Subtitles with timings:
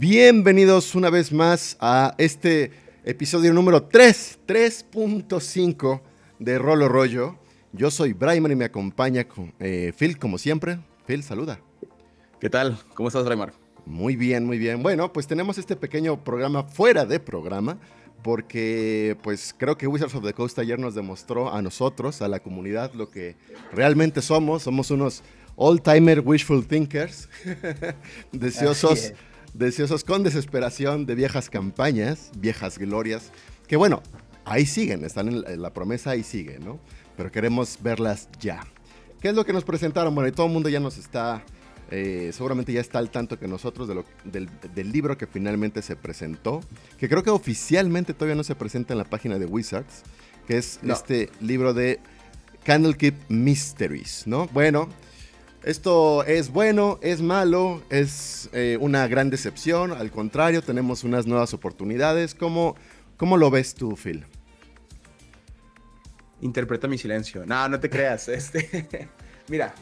[0.00, 2.70] Bienvenidos una vez más a este
[3.04, 6.00] episodio número 3, 3.5
[6.38, 7.36] de Rolo Rollo.
[7.72, 10.78] Yo soy Brayman y me acompaña con, eh, Phil, como siempre.
[11.04, 11.58] Phil, saluda.
[12.40, 12.78] ¿Qué tal?
[12.94, 13.52] ¿Cómo estás, Braymar?
[13.86, 14.84] Muy bien, muy bien.
[14.84, 17.80] Bueno, pues tenemos este pequeño programa fuera de programa,
[18.22, 22.38] porque pues creo que Wizards of the Coast ayer nos demostró a nosotros, a la
[22.38, 23.34] comunidad, lo que
[23.72, 24.62] realmente somos.
[24.62, 25.24] Somos unos
[25.56, 27.28] old-timer wishful thinkers,
[28.32, 29.12] deseosos,
[29.58, 33.30] deseosos con desesperación de viejas campañas, viejas glorias,
[33.66, 34.02] que bueno,
[34.44, 36.78] ahí siguen, están en la promesa, ahí siguen, ¿no?
[37.16, 38.60] Pero queremos verlas ya.
[39.20, 40.14] ¿Qué es lo que nos presentaron?
[40.14, 41.42] Bueno, y todo el mundo ya nos está,
[41.90, 45.82] eh, seguramente ya está al tanto que nosotros de lo- del, del libro que finalmente
[45.82, 46.60] se presentó,
[46.98, 50.02] que creo que oficialmente todavía no se presenta en la página de Wizards,
[50.46, 50.94] que es No.
[50.94, 51.98] este libro de
[52.64, 54.46] Candlekeep Mysteries, ¿no?
[54.52, 54.88] Bueno,
[55.62, 61.52] esto es bueno, es malo, es eh, una gran decepción, al contrario, tenemos unas nuevas
[61.52, 62.34] oportunidades.
[62.34, 62.76] ¿Cómo,
[63.16, 64.24] cómo lo ves tú, Phil?
[66.40, 67.44] Interpreta mi silencio.
[67.44, 68.28] No, no te creas.
[68.38, 69.08] Este,
[69.48, 69.74] mira,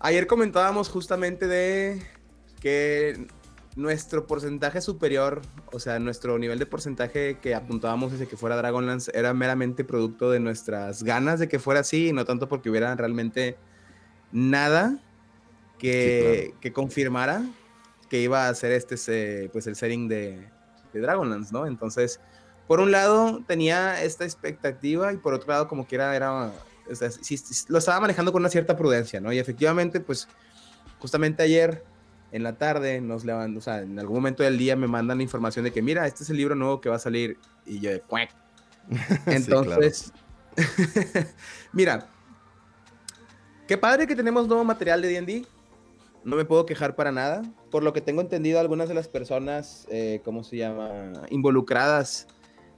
[0.00, 2.02] ayer comentábamos justamente de
[2.60, 3.26] que
[3.74, 5.40] nuestro porcentaje superior,
[5.72, 10.30] o sea, nuestro nivel de porcentaje que apuntábamos desde que fuera Dragonlance era meramente producto
[10.30, 13.56] de nuestras ganas de que fuera así, y no tanto porque hubiera realmente
[14.32, 14.98] nada
[15.78, 17.42] que, que confirmara
[18.08, 20.50] que iba a ser este pues el setting de,
[20.92, 21.66] de Dragonlance, ¿no?
[21.66, 22.20] Entonces,
[22.66, 26.52] por un lado tenía esta expectativa y por otro lado como que era,
[26.90, 29.32] o sea, sí- sí, lo estaba manejando con una cierta prudencia, ¿no?
[29.32, 30.26] Y efectivamente, pues
[30.98, 31.84] justamente ayer
[32.32, 35.22] en la tarde nos levantan, o sea, en algún momento del día me mandan la
[35.22, 37.90] información de que mira, este es el libro nuevo que va a salir y yo
[37.90, 38.30] de "Cuac".
[39.26, 40.12] Entonces,
[41.72, 42.08] mira,
[43.68, 45.46] qué padre que tenemos nuevo material de D&D.
[46.24, 47.42] No me puedo quejar para nada.
[47.70, 51.12] Por lo que tengo entendido, algunas de las personas, eh, ¿cómo se llama?
[51.30, 52.26] Involucradas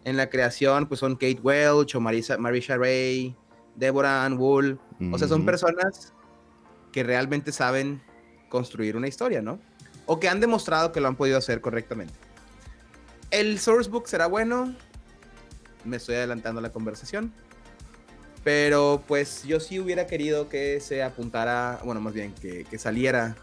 [0.05, 3.35] en la creación, pues son Kate Welch o Marisa, Marisha Ray,
[3.77, 4.79] Deborah Ann Wool.
[5.13, 6.13] O sea, son personas
[6.93, 8.03] que realmente saben
[8.49, 9.59] construir una historia, ¿no?
[10.07, 12.15] O que han demostrado que lo han podido hacer correctamente.
[13.31, 14.75] El sourcebook será bueno.
[15.85, 17.33] Me estoy adelantando a la conversación.
[18.43, 23.37] Pero pues yo sí hubiera querido que se apuntara, bueno, más bien que, saliera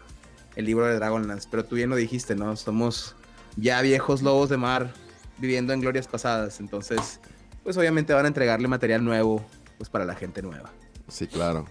[0.56, 1.48] el libro de Dragonlance.
[1.50, 2.56] Pero tú bien lo dijiste, ¿no?
[2.56, 3.14] Somos
[3.56, 4.92] ya viejos lobos de mar
[5.38, 6.58] viviendo en glorias pasadas.
[6.58, 7.20] Entonces,
[7.62, 9.44] pues obviamente van a entregarle material nuevo,
[9.76, 10.72] pues para la gente nueva.
[11.06, 11.66] Sí, claro.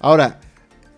[0.00, 0.40] Ahora,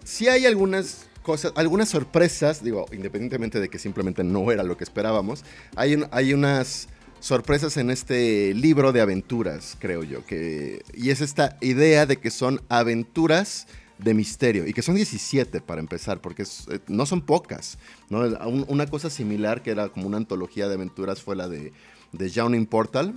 [0.02, 4.84] sí hay algunas cosas, algunas sorpresas, digo, independientemente de que simplemente no era lo que
[4.84, 5.44] esperábamos,
[5.74, 6.88] hay, hay unas
[7.26, 12.30] sorpresas en este libro de aventuras, creo yo, que, y es esta idea de que
[12.30, 13.66] son aventuras
[13.98, 17.78] de misterio, y que son 17 para empezar, porque es- eh, no son pocas,
[18.10, 18.20] ¿no?
[18.46, 21.72] Un- Una cosa similar que era como una antología de aventuras fue la de,
[22.12, 23.14] de Yawning Portal,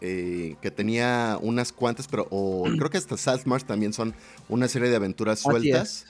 [0.00, 4.12] eh, que tenía unas cuantas, pero o creo que hasta Saltmarsh también son
[4.48, 6.06] una serie de aventuras sueltas,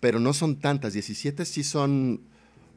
[0.00, 0.94] pero no son tantas.
[0.94, 2.20] 17 sí son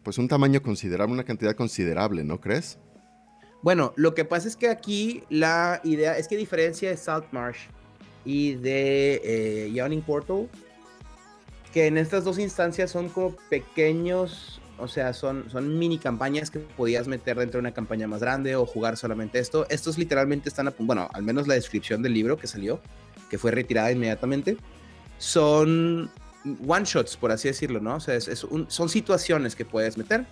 [0.04, 2.78] pues un tamaño considerable, una cantidad considerable, ¿no crees?
[3.64, 7.70] Bueno, lo que pasa es que aquí la idea es que diferencia de Saltmarsh
[8.26, 10.50] y de eh, Yawning Portal,
[11.74, 16.60] que en estas dos instancias son como pequeños, o sea, son, son mini campañas que
[16.60, 19.66] podías meter dentro de una campaña más grande o jugar solamente esto.
[19.70, 22.82] Estos literalmente están, a bueno, al menos la descripción del libro que salió,
[23.30, 24.58] que fue retirada inmediatamente,
[25.20, 26.12] son
[26.68, 27.96] one shots, por así decirlo, ¿no?
[27.96, 30.26] O sea, son situaciones que puedes meter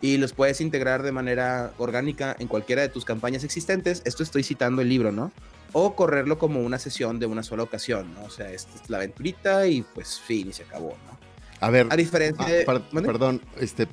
[0.00, 4.02] y los puedes integrar de manera orgánica en cualquiera de tus campañas existentes.
[4.04, 5.32] Esto estoy citando el libro, ¿no?
[5.72, 8.24] O correrlo como una sesión de una sola ocasión, ¿no?
[8.24, 11.18] O sea, esta es la aventurita y pues fin, y se acabó, ¿no?
[11.60, 12.64] A ver, A diferencia ah, de...
[12.64, 13.06] per- ¿Mande?
[13.08, 13.88] perdón, este,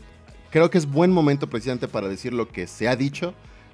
[0.51, 3.33] creo que es buen momento precisamente para decir lo que se ha dicho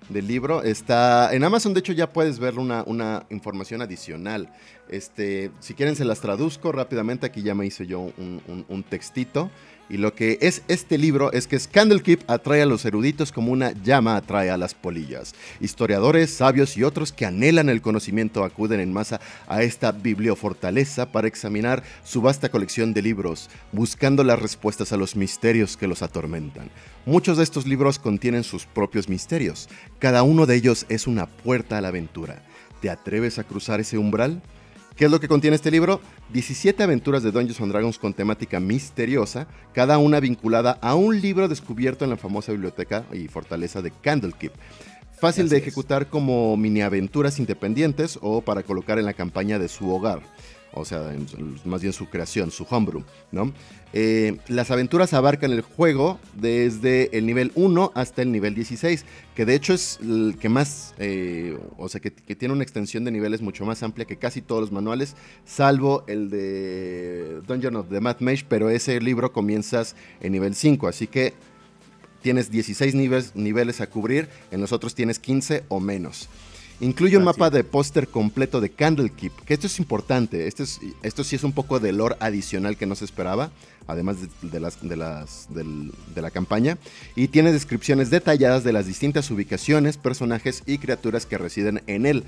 [0.10, 0.64] del libro.
[0.64, 4.52] Está en Amazon, de hecho ya puedes ver una, una información adicional.
[4.90, 8.84] Este, si quieren se las traduzco rápidamente, aquí ya me hice yo un, un- un
[8.84, 9.50] textito.
[9.90, 13.72] Y lo que es este libro es que Candlekeep atrae a los eruditos como una
[13.72, 15.34] llama atrae a las polillas.
[15.60, 21.28] Historiadores, sabios y otros que anhelan el conocimiento acuden en masa a esta bibliofortaleza para
[21.28, 26.70] examinar su vasta colección de libros, buscando las respuestas a los misterios que los atormentan.
[27.06, 29.70] Muchos de estos libros contienen sus propios misterios.
[29.98, 32.44] Cada uno de ellos es una puerta a la aventura.
[32.82, 34.42] ¿Te atreves a cruzar ese umbral?
[35.00, 36.02] ¿Qué es lo que contiene este libro?
[36.34, 41.48] 17 aventuras de Dungeons and Dragons con temática misteriosa, cada una vinculada a un libro
[41.48, 44.52] descubierto en la famosa biblioteca y fortaleza de Candlekeep.
[45.18, 45.62] Fácil Así de es.
[45.62, 50.20] ejecutar como mini aventuras independientes o para colocar en la campaña de su hogar.
[50.74, 51.12] O sea,
[51.66, 53.52] más bien su creación, su homebrew, ¿no?
[53.92, 59.04] Eh, las aventuras abarcan el juego desde el nivel 1 hasta el nivel 16,
[59.36, 63.12] que de hecho es el que más, eh, o sea, que, tiene una extensión de
[63.12, 68.00] niveles mucho más amplia que casi todos los manuales, salvo el de Dungeon of the
[68.00, 71.34] Mad Mage, pero ese libro comienzas en nivel 5, así que
[72.22, 76.30] tienes 16 niveles, niveles a cubrir, en los otros tienes 15 o menos.
[76.82, 81.26] Incluye un mapa de póster completo de Candlekeep, que esto es importante, esto, es, esto
[81.26, 83.52] sí es un poco de lore adicional que no se esperaba,
[83.86, 86.78] además de, las, de, las, de la campaña,
[87.16, 92.24] y tiene descripciones detalladas de las distintas ubicaciones, personajes y criaturas que residen en él.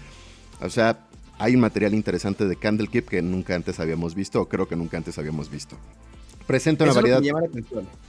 [0.60, 1.00] O sea,
[1.40, 4.98] hay un material interesante de Candlekeep que nunca antes habíamos visto, o creo que nunca
[4.98, 5.78] antes habíamos visto.
[6.46, 7.22] Presenta una variedad.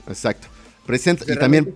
[0.07, 0.47] Exacto.
[0.85, 1.73] Presenta, y también.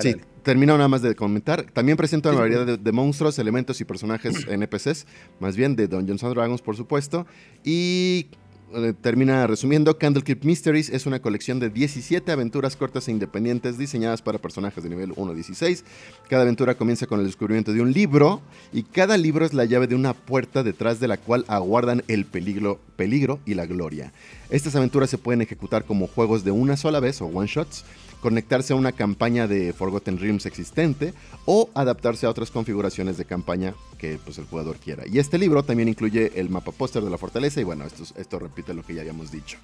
[0.00, 1.62] Sí, termino nada más de comentar.
[1.72, 5.06] También presenta una variedad de, monstruos, elementos y personajes NPCs,
[5.38, 7.26] más bien de Dungeons and Dragons, por supuesto.
[7.64, 8.26] Y
[8.72, 14.22] eh, termina resumiendo, Candlekeep Mysteries es una colección de 17 aventuras cortas e independientes diseñadas
[14.22, 15.84] para personajes de nivel 1 a 16.
[16.28, 18.40] Cada aventura comienza con el descubrimiento de un libro
[18.72, 22.26] y cada libro es la llave de una puerta detrás de la cual aguardan el
[22.26, 24.12] peligro, peligro y la gloria.
[24.50, 27.84] Estas aventuras se pueden ejecutar como juegos de una sola vez o one shots
[28.20, 31.14] conectarse a una campaña de Forgotten Realms existente
[31.46, 35.04] o adaptarse a otras configuraciones de campaña que pues, el jugador quiera.
[35.06, 38.38] Y este libro también incluye el mapa póster de la fortaleza y bueno, esto, esto
[38.38, 39.58] repite lo que ya habíamos dicho.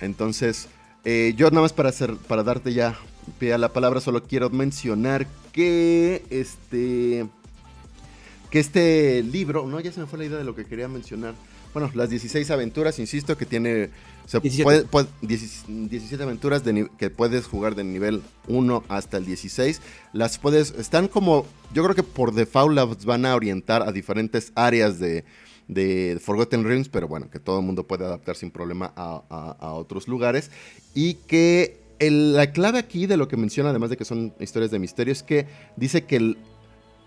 [0.00, 0.68] Entonces,
[1.04, 2.96] eh, yo nada más para, hacer, para darte ya
[3.38, 7.26] pie a la palabra, solo quiero mencionar que este,
[8.50, 11.34] que este libro, no, ya se me fue la idea de lo que quería mencionar.
[11.72, 13.90] Bueno, las 16 aventuras, insisto, que tiene
[14.30, 16.22] 17.
[16.22, 16.62] aventuras
[16.98, 19.80] que puedes jugar de nivel 1 hasta el 16.
[20.12, 24.52] Las puedes, están como, yo creo que por default las van a orientar a diferentes
[24.54, 25.24] áreas de,
[26.22, 30.50] Forgotten Realms, pero bueno, que todo el mundo puede adaptar sin problema a, otros lugares.
[30.94, 34.78] Y que la clave aquí de lo que menciona, además de que son historias de
[34.78, 35.46] misterio, es que
[35.76, 36.36] dice que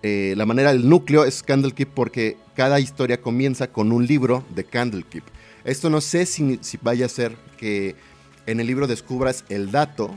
[0.07, 4.63] eh, la manera, el núcleo es Candlekeep porque cada historia comienza con un libro de
[4.63, 5.24] Candlekeep.
[5.63, 7.96] Esto no sé si, vaya a ser que
[8.46, 10.16] en el libro descubras el dato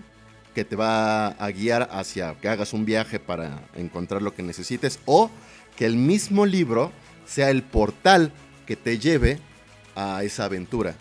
[0.54, 4.98] que te va a guiar hacia que hagas un viaje para encontrar lo que necesites
[5.06, 5.30] o
[5.74, 6.92] que el mismo libro
[7.24, 8.30] sea el portal
[8.66, 9.38] que te lleve
[9.96, 10.96] a esa aventura.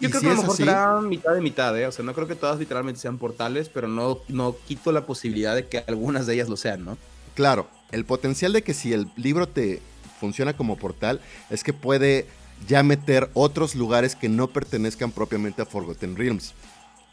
[0.00, 1.86] Yo creo que a lo mejor será mitad de mitad, ¿eh?
[1.86, 5.54] O sea, no creo que todas literalmente sean portales, pero no, no quito la posibilidad
[5.54, 6.98] de que algunas de ellas lo sean, ¿no?
[7.38, 9.80] Claro, el potencial de que si el libro te
[10.18, 11.20] funciona como portal
[11.50, 12.26] es que puede
[12.66, 16.52] ya meter otros lugares que no pertenezcan propiamente a Forgotten Realms.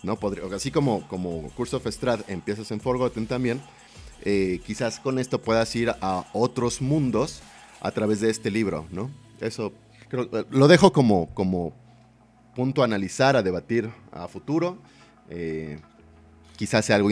[0.02, 0.18] ¿no?
[0.52, 3.62] así como, como Curse of Strahd empiezas en Forgotten también,
[4.24, 7.42] eh, quizás con esto puedas ir a otros mundos
[7.80, 9.12] a través de este libro, ¿no?
[9.42, 9.74] Eso
[10.50, 11.72] lo dejo como, como
[12.56, 14.80] punto a analizar, a debatir a futuro.
[15.30, 15.78] Eh,
[16.56, 17.10] quizás sea algo,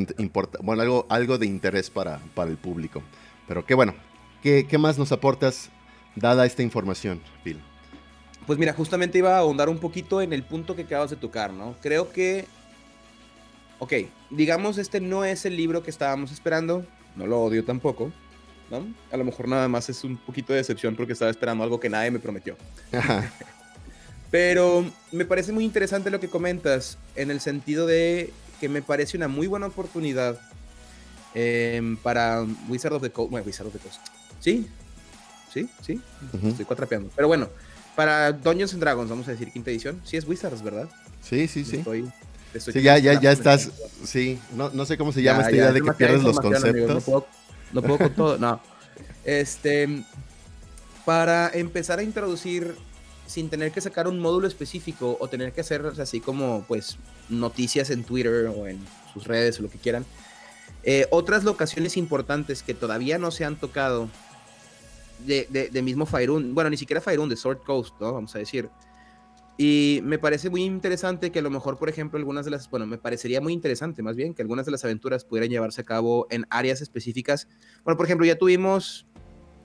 [0.61, 3.03] bueno, algo, algo de interés para, para el público.
[3.47, 3.93] Pero qué bueno,
[4.41, 5.69] ¿qué, ¿qué más nos aportas
[6.15, 7.59] dada esta información, Phil?
[8.45, 11.53] Pues mira, justamente iba a ahondar un poquito en el punto que acabas de tocar,
[11.53, 11.75] ¿no?
[11.81, 12.45] Creo que,
[13.79, 13.93] ok,
[14.29, 16.85] digamos, este no es el libro que estábamos esperando,
[17.15, 18.11] no lo odio tampoco,
[18.69, 18.85] ¿no?
[19.11, 21.89] A lo mejor nada más es un poquito de decepción porque estaba esperando algo que
[21.89, 22.57] nadie me prometió.
[24.31, 29.17] Pero me parece muy interesante lo que comentas en el sentido de que me parece
[29.17, 30.39] una muy buena oportunidad
[31.33, 33.29] em, para Wizard of the Coast.
[33.29, 33.99] Bueno, Wizard of the Coast.
[34.39, 34.69] Sí,
[35.53, 35.99] sí, sí.
[36.47, 37.09] Estoy cuatrapeando.
[37.13, 37.49] Pero bueno,
[37.93, 39.99] para Dungeons and Dragons, vamos a decir quinta edición.
[40.05, 40.87] Sí es Wizards, ¿verdad?
[41.21, 41.83] Sí, sí, sí.
[42.57, 43.69] sí, ya, ya, ya estás.
[44.05, 46.87] Sí, no, no sé cómo se llama esta idea de que pierdes los conceptos.
[46.87, 47.27] no, puedo,
[47.73, 48.37] no puedo con todo.
[48.37, 48.61] No.
[49.25, 50.05] Este.
[51.03, 52.77] Para empezar a introducir
[53.25, 56.97] sin tener que sacar un módulo específico o tener que hacer así como pues
[57.29, 58.79] noticias en Twitter o en
[59.13, 60.05] sus redes o lo que quieran.
[60.83, 64.09] Eh, otras locaciones importantes que todavía no se han tocado
[65.25, 68.11] de, de, mismo Faerun, bueno, ni siquiera Faerun, de Sword Coast, ¿no?
[68.13, 68.69] Vamos a decir.
[69.57, 72.87] Y me parece muy interesante que a lo mejor, por ejemplo, algunas de las, bueno,
[72.87, 76.27] me parecería muy interesante más bien que algunas de las aventuras pudieran llevarse a cabo
[76.31, 77.47] en áreas específicas.
[77.83, 79.05] Bueno, por ejemplo, ya tuvimos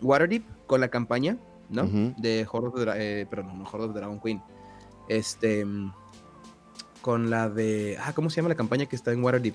[0.03, 1.39] Waterdeep con la campaña,
[1.69, 2.15] ¿no?
[2.17, 4.43] De Horde of eh, perdón, no, Horde of Dragon Queen.
[5.09, 5.65] Este,
[7.01, 9.55] con la de, ah, ¿cómo se llama la campaña que está en Waterdeep?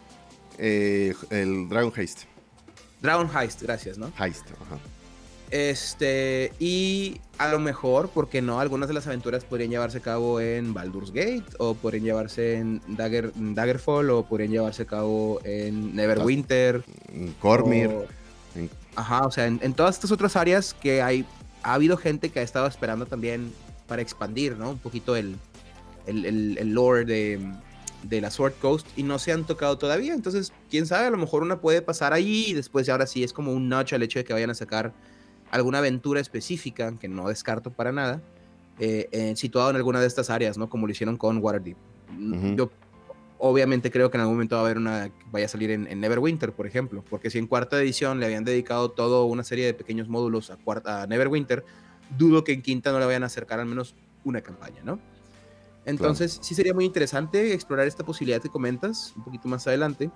[0.57, 2.23] Eh, el Dragon Heist.
[3.01, 4.11] Dragon Heist, gracias, ¿no?
[4.19, 4.79] Heist, ajá.
[5.53, 8.59] Este, y a lo mejor, porque no?
[8.59, 12.81] Algunas de las aventuras podrían llevarse a cabo en Baldur's Gate, o podrían llevarse en
[12.87, 16.83] Dagger, Daggerfall, o podrían llevarse a cabo en Neverwinter.
[17.13, 17.91] En Cormir.
[18.95, 21.23] Ajá, o sea, en, todas estas otras áreas que hay,
[21.63, 23.51] ha habido gente que ha estado esperando también
[23.87, 24.71] para expandir, ¿no?
[24.71, 25.35] Un poquito el,
[26.05, 27.39] el, el, lore de,
[28.03, 30.13] de, la Sword Coast y no se han tocado todavía.
[30.13, 33.33] Entonces, quién sabe, a lo mejor una puede pasar ahí y después ahora sí es
[33.33, 34.93] como un notch al hecho de que vayan a sacar
[35.51, 38.21] alguna aventura específica, que no descarto para nada,
[38.79, 40.69] eh, situado en alguna de estas áreas, ¿no?
[40.69, 41.77] Como lo hicieron con Waterdeep.
[42.55, 42.69] Yo
[43.45, 46.53] obviamente creo que en algún momento va a haber una vaya a salir en, Neverwinter,
[46.53, 50.07] por ejemplo, porque si en cuarta edición le habían dedicado toda una serie de pequeños
[50.07, 51.65] módulos a, cuarta, a Neverwinter,
[52.17, 54.97] dudo que en quinta no le vayan a acercar al menos una campaña, ¿no?
[55.83, 60.09] Entonces, sí sería muy interesante explorar esta posibilidad que comentas un poquito más adelante,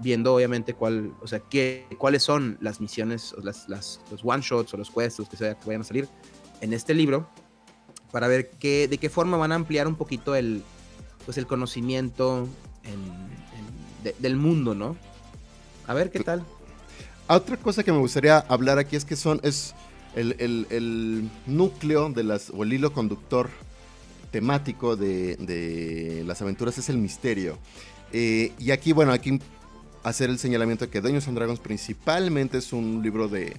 [0.00, 4.74] viendo obviamente cuál, o sea, qué, cuáles son las misiones, las, las, los one shots
[4.74, 6.08] o los quests que, sea, que vayan a salir
[6.60, 7.30] en este libro,
[8.10, 10.64] para ver qué, de qué forma van a ampliar un poquito el,
[11.24, 12.48] pues el conocimiento
[14.18, 14.96] del mundo, ¿no?
[15.86, 16.44] A ver qué tal.
[17.26, 19.74] Otra cosa que me gustaría hablar aquí es que son, es
[20.14, 23.48] el, núcleo de las, o el hilo conductor
[24.30, 27.58] temático de, las aventuras es el misterio.
[28.12, 29.40] Eh, y aquí, bueno, aquí
[30.02, 33.56] hacer el señalamiento de que Dungeons and Dragons principalmente es un libro de,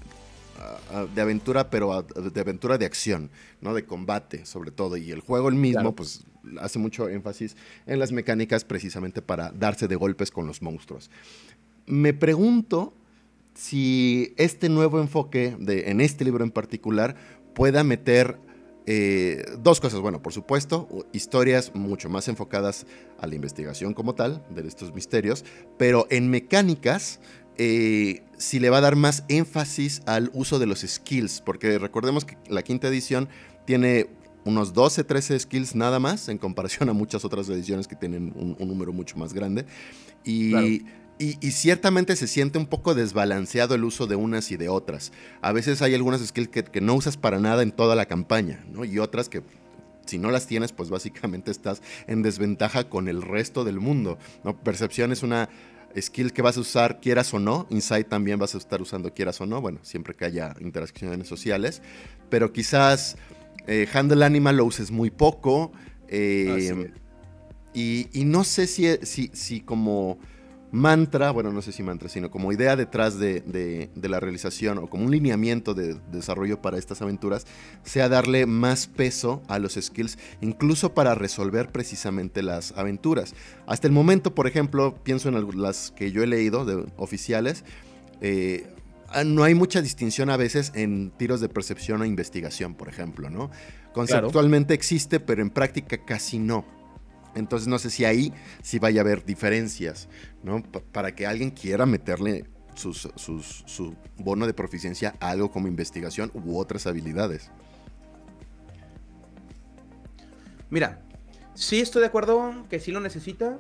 [1.14, 3.30] de aventura, pero de aventura de acción,
[3.62, 3.74] ¿no?
[3.74, 4.98] De combate, sobre todo.
[4.98, 6.24] Y el juego el mismo, pues,
[6.60, 11.10] hace mucho énfasis en las mecánicas precisamente para darse de golpes con los monstruos.
[11.86, 12.94] Me pregunto
[13.54, 17.16] si este nuevo enfoque de, en este libro en particular
[17.54, 18.38] pueda meter
[18.86, 20.00] eh, dos cosas.
[20.00, 22.86] Bueno, por supuesto, historias mucho más enfocadas
[23.20, 25.44] a la investigación como tal de estos misterios,
[25.78, 27.20] pero en mecánicas
[27.58, 32.26] eh, si le va a dar más énfasis al uso de los skills, porque recordemos
[32.26, 33.30] que la quinta edición
[33.66, 34.08] tiene
[34.44, 38.68] unos 12, 13 skills nada más en comparación a muchas otras ediciones que tienen un,
[38.68, 39.66] número mucho más grande.
[40.24, 40.84] Y,
[41.50, 45.14] ciertamente se siente un poco desbalanceado el uso de unas y de otras.
[45.42, 48.86] A veces hay algunas skills que, no usas para nada en toda la campaña, ¿no?
[48.86, 49.42] Y otras que
[50.06, 54.20] si no las tienes, pues básicamente estás en desventaja con el resto del mundo.
[54.44, 54.56] ¿no?
[54.56, 55.50] Percepción es una
[56.02, 57.68] skill que vas a usar quieras o no.
[57.70, 59.62] Insight también vas a estar usando quieras o no.
[59.62, 61.82] Bueno, siempre que haya interacciones sociales.
[62.30, 63.18] Pero quizás
[63.68, 65.72] eh, Handle Animal lo uses muy poco.
[66.08, 66.92] Eh,
[67.74, 70.18] y, no sé si, si, si como
[70.76, 75.06] mantra, bueno, no sé si mantra, sino como idea detrás de, la realización o como
[75.06, 77.46] un lineamiento de, desarrollo para estas aventuras,
[77.84, 83.34] sea darle más peso a los skills, incluso para resolver precisamente las aventuras.
[83.66, 87.64] Hasta el momento, por ejemplo, pienso en las que yo he leído de oficiales,
[88.22, 88.68] eh,
[89.26, 93.50] no hay mucha distinción a veces en tiros de percepción o investigación, por ejemplo, ¿no?
[93.94, 96.66] Conceptualmente existe, pero en práctica casi no.
[97.36, 100.08] Entonces no sé si ahí sí vaya a haber diferencias,
[100.44, 100.64] ¿no?
[100.64, 106.88] para que alguien quiera meterle su bono de proficiencia a algo como investigación u otras
[106.88, 107.52] habilidades.
[110.70, 111.02] Mira,
[111.54, 113.60] sí estoy de acuerdo que sí lo necesita.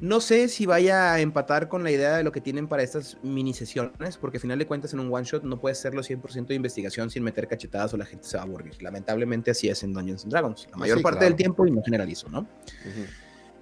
[0.00, 3.18] No sé si vaya a empatar con la idea de lo que tienen para estas
[3.22, 6.46] mini sesiones, porque al final de cuentas en un one shot no puede serlo 100%
[6.46, 8.82] de investigación sin meter cachetadas o la gente se va a aburrir.
[8.82, 10.68] Lamentablemente así es en Dungeons and Dragons.
[10.70, 12.48] La mayor parte del tiempo y no generalizo, ¿no?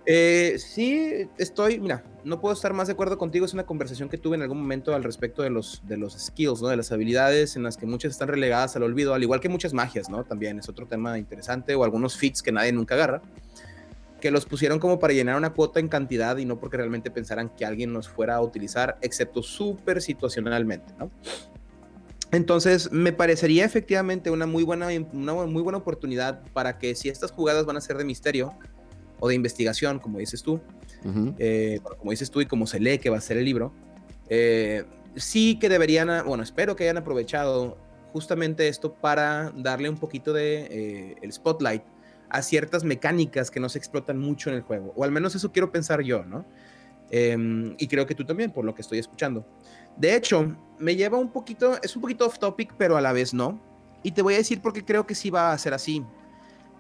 [0.07, 3.45] Eh, sí, estoy, mira, no puedo estar más de acuerdo contigo.
[3.45, 6.62] Es una conversación que tuve en algún momento al respecto de los, de los skills,
[6.62, 6.68] ¿no?
[6.68, 9.75] De las habilidades en las que muchas están relegadas al olvido, al igual que muchas
[9.75, 10.25] magias, ¿no?
[10.25, 13.23] También es otro tema interesante, o algunos fits que nadie nunca agarra
[14.20, 17.48] que los pusieron como para llenar una cuota en cantidad y no porque realmente pensaran
[17.50, 21.10] que alguien nos fuera a utilizar, excepto súper situacionalmente, ¿no?
[22.30, 27.30] Entonces, me parecería efectivamente una muy, buena, una muy buena oportunidad para que si estas
[27.30, 28.52] jugadas van a ser de misterio
[29.18, 30.60] o de investigación, como dices tú,
[31.38, 33.72] eh, como dices tú y como se lee que va a ser el libro,
[34.28, 34.84] eh,
[35.16, 37.78] sí que deberían, bueno, espero que hayan aprovechado
[38.12, 41.82] justamente esto para darle un poquito de eh, el spotlight
[42.30, 44.92] a ciertas mecánicas que no se explotan mucho en el juego.
[44.97, 46.44] O al menos eso quiero pensar yo, ¿no?
[47.11, 49.47] Em, y creo que tú también, por lo que estoy escuchando.
[49.97, 53.32] De hecho, me lleva un poquito, es un poquito off topic, pero a la vez
[53.32, 53.61] no.
[54.02, 56.04] Y te voy a decir por qué creo que sí va a ser así.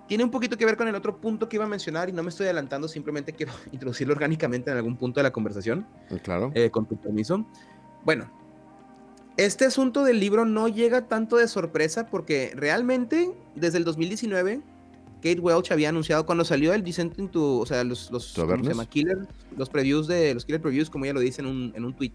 [0.06, 2.22] Tiene un poquito que ver con el otro punto que iba a mencionar y no
[2.22, 5.86] me estoy adelantando, simplemente quiero introducirlo orgánicamente en algún punto de la conversación.
[6.22, 6.50] Claro.
[6.54, 7.44] Eh, con tu permiso.
[8.04, 8.30] Bueno,
[9.36, 14.60] este asunto del libro no llega tanto de sorpresa porque realmente desde el 2019
[15.22, 18.34] Kate Welch había anunciado cuando salió el Descent into, o sea, los, los,
[18.88, 21.94] Killer, los previews de, los Killer Previews, como ella lo dice en un, en un
[21.94, 22.12] tweet,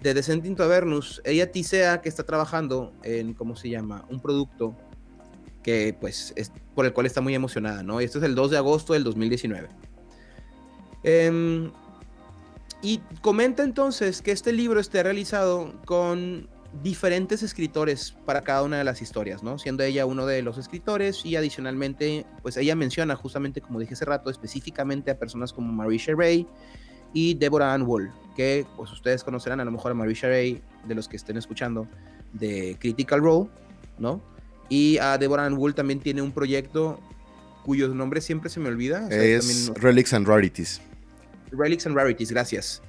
[0.00, 4.04] de Descent into Avernus, ella tisea que está trabajando en, ¿cómo se llama?
[4.08, 4.74] Un producto
[5.62, 8.00] que, pues, es por el cual está muy emocionada, ¿no?
[8.00, 9.68] Y esto es el 2 de agosto del 2019.
[11.02, 11.70] Em,
[12.82, 16.48] y comenta entonces que este libro esté realizado con
[16.82, 19.58] diferentes escritores para cada una de las historias, ¿no?
[19.58, 24.04] Siendo ella uno de los escritores y adicionalmente, pues ella menciona justamente, como dije hace
[24.04, 26.46] rato, específicamente a personas como Marisha Ray
[27.12, 30.94] y Deborah Ann Wool, que pues ustedes conocerán a lo mejor a Marisha Ray de
[30.94, 31.88] los que estén escuchando
[32.32, 33.48] de Critical Role,
[33.98, 34.20] ¿no?
[34.68, 37.00] Y a Deborah Ann Wool también tiene un proyecto
[37.64, 39.08] cuyo nombre siempre se me olvida.
[39.10, 40.80] es Relics and Rarities.
[41.50, 42.82] Relics and Rarities, gracias.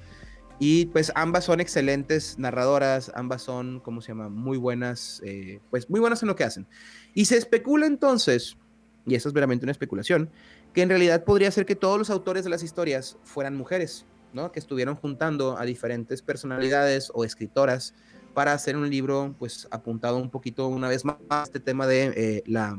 [0.62, 4.28] Y pues ambas son excelentes narradoras, ambas son, ¿cómo se llama?
[4.28, 6.66] Muy buenas, eh, pues muy buenas en lo que hacen.
[7.14, 8.58] Y se especula entonces,
[9.06, 10.28] y eso es veramente una especulación,
[10.74, 14.52] que en realidad podría ser que todos los autores de las historias fueran mujeres, ¿no?
[14.52, 17.94] Que estuvieron juntando a diferentes personalidades o escritoras
[18.34, 22.42] para hacer un libro, pues apuntado un poquito una vez más este tema de eh,
[22.44, 22.76] la,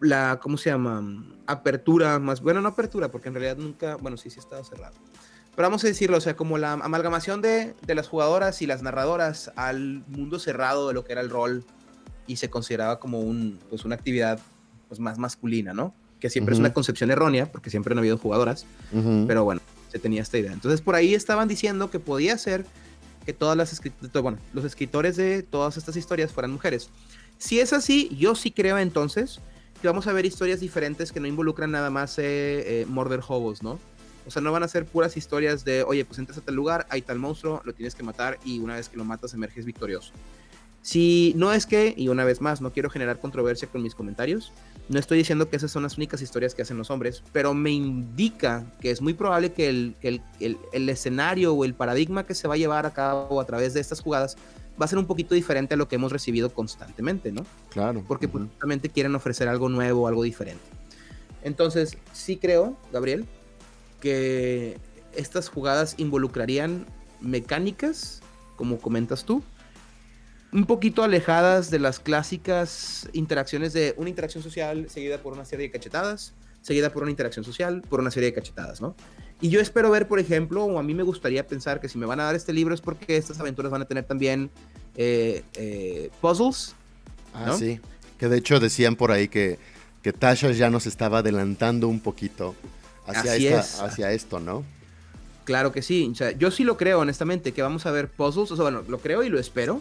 [0.00, 1.24] la, ¿cómo se llama?
[1.46, 4.96] Apertura, más, bueno, no apertura, porque en realidad nunca, bueno, sí, sí estaba cerrado
[5.60, 8.80] pero vamos a decirlo, o sea, como la amalgamación de, de, las jugadoras y las
[8.80, 11.66] narradoras al mundo cerrado de lo que era el rol
[12.26, 14.40] y se consideraba como un, pues una actividad
[14.88, 15.92] pues, más masculina, ¿no?
[16.18, 18.64] Que siempre es una concepción errónea, porque siempre han habido jugadoras,
[19.26, 19.60] pero bueno,
[19.92, 20.50] se tenía esta idea.
[20.50, 22.64] Entonces por ahí estaban diciendo que podía ser
[23.26, 23.82] que todas las
[24.14, 26.88] bueno, los escritores de todas estas historias fueran mujeres.
[27.36, 29.42] Si es así, yo sí creo entonces
[29.82, 32.22] que vamos a ver historias diferentes que no involucran nada más eh,
[32.80, 33.78] eh, morder hobos, ¿no?
[34.30, 36.86] O sea, no van a ser puras historias de, oye, pues entras a tal lugar,
[36.88, 40.12] hay tal monstruo, lo tienes que matar y una vez que lo matas emerges victorioso.
[40.82, 44.52] Si no es que, y una vez más, no quiero generar controversia con mis comentarios,
[44.88, 47.72] no estoy diciendo que esas son las únicas historias que hacen los hombres, pero me
[47.72, 52.46] indica que es muy probable que el, el, el, escenario o el paradigma que se
[52.46, 54.36] va a llevar a cabo a través de estas jugadas
[54.80, 57.44] va a ser un poquito diferente a lo que hemos recibido constantemente, ¿no?
[57.70, 58.04] Claro.
[58.06, 60.62] Porque justamente quieren ofrecer algo nuevo, algo diferente.
[61.42, 63.26] Entonces, sí creo, Gabriel,
[64.00, 64.78] que
[65.14, 66.86] estas jugadas involucrarían
[67.20, 68.20] mecánicas,
[68.56, 69.42] como comentas tú,
[70.52, 75.66] un poquito alejadas de las clásicas interacciones de una interacción social seguida por una serie
[75.66, 78.94] de cachetadas, seguida por una interacción social, por una serie de cachetadas, ¿no?
[79.40, 82.04] Y yo espero ver, por ejemplo, o a mí me gustaría pensar que si me
[82.04, 84.50] van a dar este libro es porque estas aventuras van a tener también
[84.96, 86.74] eh, eh, puzzles.
[87.32, 87.80] Ah, sí.
[88.18, 89.58] Que de hecho decían por ahí que,
[90.02, 92.54] que Tasha ya nos estaba adelantando un poquito
[93.06, 94.64] hacia, esto, ¿no?
[95.44, 96.12] Claro que sí.
[96.38, 98.50] yo sí lo creo, honestamente, que vamos a ver puzzles.
[98.50, 99.80] O sea, bueno, lo creo y lo espero.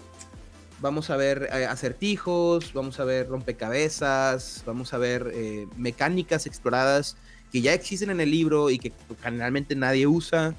[0.81, 7.17] Vamos a ver eh, acertijos, vamos a ver rompecabezas, vamos a ver eh, mecánicas exploradas
[7.51, 10.55] que ya existen en el libro y que generalmente nadie usa.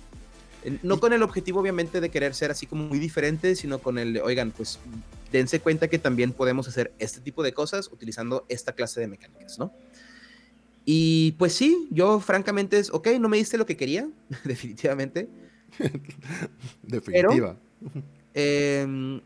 [0.82, 4.18] No con el objetivo, obviamente, de querer ser así como muy diferente, sino con el,
[4.18, 4.78] oigan, pues
[5.32, 9.58] dense cuenta que también podemos hacer este tipo de cosas utilizando esta clase de mecánicas,
[9.58, 9.72] ¿no?
[10.84, 14.08] Y pues sí, yo francamente es, ok, no me diste lo que quería,
[14.44, 15.28] definitivamente.
[16.82, 17.56] Definitiva.
[18.34, 19.20] Em,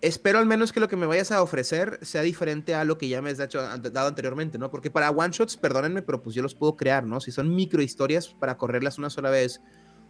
[0.00, 3.08] espero al menos que lo que me vayas a ofrecer sea diferente a lo que
[3.08, 4.70] ya me has dado anteriormente, ¿no?
[4.70, 7.20] Porque para one shots, perdónenme, pero pues yo los puedo crear, ¿no?
[7.20, 9.60] Si son micro historias para correrlas una sola vez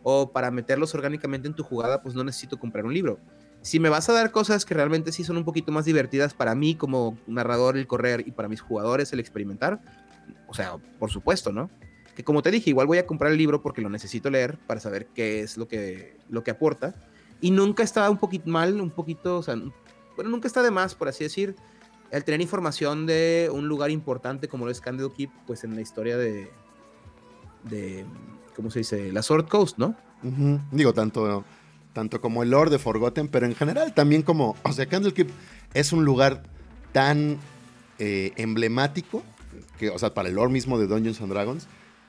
[0.02, 3.18] o para meterlos orgánicamente en tu jugada, pues no necesito comprar un libro
[3.66, 6.54] si me vas a dar cosas que realmente sí son un poquito más divertidas para
[6.54, 9.80] mí como narrador el correr y para mis jugadores el experimentar,
[10.46, 11.68] o sea, por supuesto, ¿no?
[12.14, 14.78] Que como te dije, igual voy a comprar el libro porque lo necesito leer para
[14.78, 16.94] saber qué es lo que, lo que aporta.
[17.40, 20.94] Y nunca está un poquito mal, un poquito, o sea, bueno, nunca está de más,
[20.94, 21.56] por así decir,
[22.12, 26.16] el tener información de un lugar importante como lo es Candlekeep, pues en la historia
[26.16, 26.52] de,
[27.64, 28.06] de
[28.54, 29.10] ¿cómo se dice?
[29.10, 29.96] La Sword Coast, ¿no?
[30.70, 31.44] Digo, tanto
[31.96, 35.30] tanto como el lore de Forgotten, pero en general también como, o sea, Candlekeep
[35.72, 36.42] es un lugar
[36.92, 37.38] tan
[37.98, 39.22] eh, emblemático,
[39.78, 41.68] que, o sea, para el lore mismo de Dungeons and Dragons,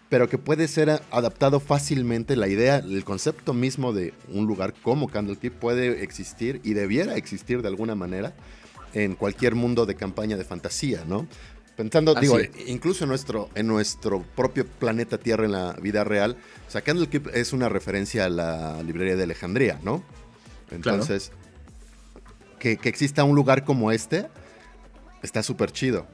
[0.09, 2.35] pero que puede ser adaptado fácilmente.
[2.35, 7.61] La idea, el concepto mismo de un lugar como Candlekeep puede existir y debiera existir
[7.61, 8.33] de alguna manera
[8.93, 11.27] en cualquier mundo de campaña de fantasía, ¿no?
[11.77, 16.35] Pensando, digo, incluso en nuestro, en nuestro propio planeta Tierra, en la vida real,
[16.67, 20.03] o sea, Candlekeep es una referencia a la librería de Alejandría, ¿no?
[20.71, 21.31] Entonces,
[22.57, 24.27] que, exista un lugar como este,
[25.21, 26.07] está súper chido.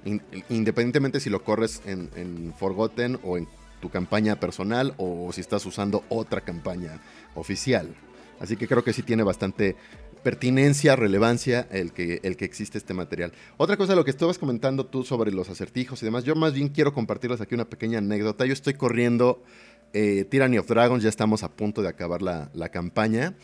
[0.49, 3.47] independientemente si lo corres en, en, Forgotten o en
[3.80, 6.99] tu campaña personal o si estás usando otra campaña
[7.36, 7.95] oficial.
[8.41, 9.78] Así que creo que sí tiene bastante
[10.23, 13.33] pertinencia, relevancia el que, el que existe este material.
[13.57, 16.69] Otra cosa, lo que estabas comentando tú sobre los acertijos y demás, yo más bien
[16.69, 18.45] quiero compartirles aquí una pequeña anécdota.
[18.45, 19.43] Yo estoy corriendo
[19.93, 23.36] eh, Tyranny of Dragons, ya estamos a punto de acabar la, campaña.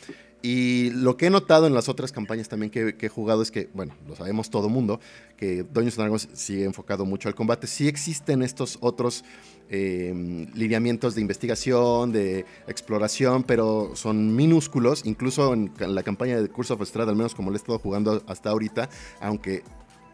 [0.41, 3.69] Y lo que he notado en las otras campañas también que, he jugado es que,
[3.73, 5.01] bueno, lo sabemos todo mundo,
[5.35, 7.67] que Dungeons Dragons sigue enfocado mucho al combate.
[7.67, 9.25] Sí existen estos otros
[9.71, 15.05] eh, lineamientos de investigación, de exploración, pero son minúsculos.
[15.05, 18.23] Incluso en, la campaña de Curse of Strahd, al menos como le he estado jugando
[18.27, 18.89] hasta ahorita,
[19.21, 19.63] aunque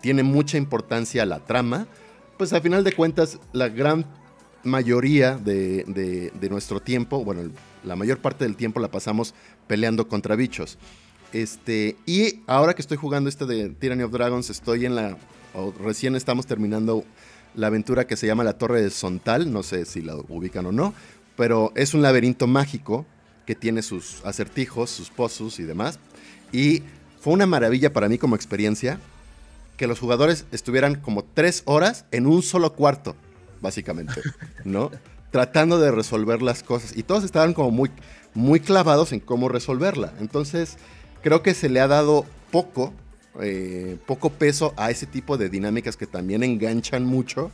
[0.02, 1.88] tiene mucha importancia la trama,
[2.38, 4.06] pues al final de cuentas la gran
[4.64, 7.50] mayoría de, nuestro tiempo, bueno,
[7.84, 9.34] la mayor parte del tiempo la pasamos
[9.68, 10.78] peleando contra bichos.
[11.32, 15.18] Este, y ahora que estoy jugando este de Tyranny of Dragons, estoy en la.
[15.82, 17.06] recién estamos terminando
[17.56, 19.52] la aventura que se llama La Torre de Sontal.
[19.52, 20.94] No sé si la ubican o no.
[21.36, 23.06] Pero es un laberinto mágico
[23.46, 26.00] que tiene sus acertijos, sus pozos y demás.
[26.52, 26.84] Y
[27.20, 29.00] fue una maravilla para mí como experiencia
[29.78, 33.16] que los jugadores estuvieran como tres horas en un solo cuarto
[33.66, 34.22] básicamente,
[34.64, 34.92] ¿no?
[35.32, 36.96] Tratando de resolver las cosas.
[36.96, 37.92] Y todos estaban como muy,
[38.34, 40.14] muy clavados en cómo resolverla.
[40.20, 40.78] Entonces,
[41.22, 42.94] creo que se le ha dado poco,
[43.42, 47.52] eh, poco peso a ese tipo de dinámicas que también enganchan mucho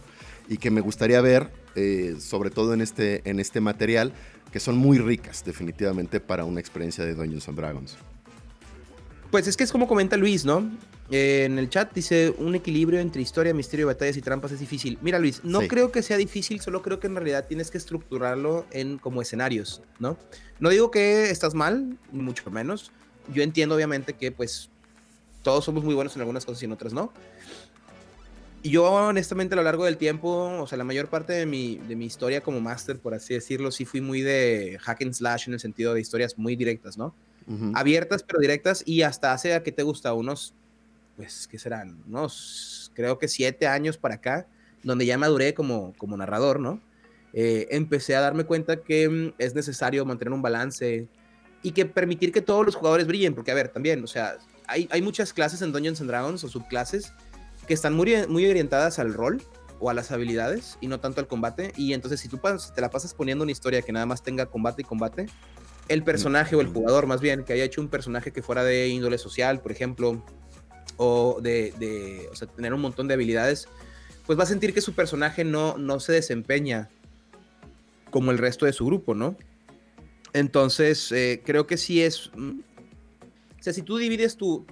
[0.48, 4.14] y que me gustaría ver, eh, sobre todo en este, en este material,
[4.52, 7.98] que son muy ricas definitivamente para una experiencia de Dungeons and Dragons.
[9.32, 10.70] Pues es que es como comenta Luis, ¿no?
[11.10, 14.98] Eh, en el chat dice un equilibrio entre historia, misterio, batallas y trampas es difícil.
[15.02, 18.66] Mira Luis, no creo que sea difícil, solo creo que en realidad tienes que estructurarlo
[18.72, 20.18] en como escenarios, ¿no?
[20.60, 22.92] No digo que estás mal, mucho menos.
[23.34, 24.70] Yo entiendo obviamente que pues
[25.42, 27.12] todos somos muy buenos en algunas cosas y en otras no.
[28.64, 31.78] Y yo honestamente a lo largo del tiempo, o sea, la mayor parte de mi,
[31.78, 35.48] de mi historia como máster, por así decirlo, sí fui muy de hack and slash
[35.48, 37.14] en el sentido de historias muy directas, ¿no?
[37.74, 40.54] abiertas pero directas y hasta hace a que te gusta unos,
[41.18, 42.02] pues, ¿qué serán?
[42.08, 44.48] Unos, creo que siete años para acá,
[44.84, 46.80] donde ya maduré como, como narrador, ¿no?
[47.34, 51.08] Eh, empecé a darme cuenta que mm, es necesario mantener un balance
[51.64, 54.38] y que permitir que todos los jugadores brillen, porque a ver, también, o sea,
[54.72, 57.14] hay, hay muchas clases en Dungeons and Dragons o subclases
[57.68, 59.44] que están muy, muy orientadas al rol
[59.80, 61.74] o a las habilidades y no tanto al combate.
[61.76, 62.40] Y entonces, si tú
[62.74, 65.28] te la pasas poniendo una historia que nada más tenga combate y combate,
[65.88, 68.88] el personaje o el jugador más bien, que haya hecho un personaje que fuera de
[68.88, 70.24] índole social, por ejemplo,
[70.98, 73.68] o de, o sea, tener un montón de habilidades,
[74.26, 76.90] pues va a sentir que su personaje no, no se desempeña
[78.12, 79.36] como el resto de su grupo, ¿no?
[80.34, 82.32] Entonces, eh, creo que sí es...
[83.62, 84.66] O sea, si tú divides tu,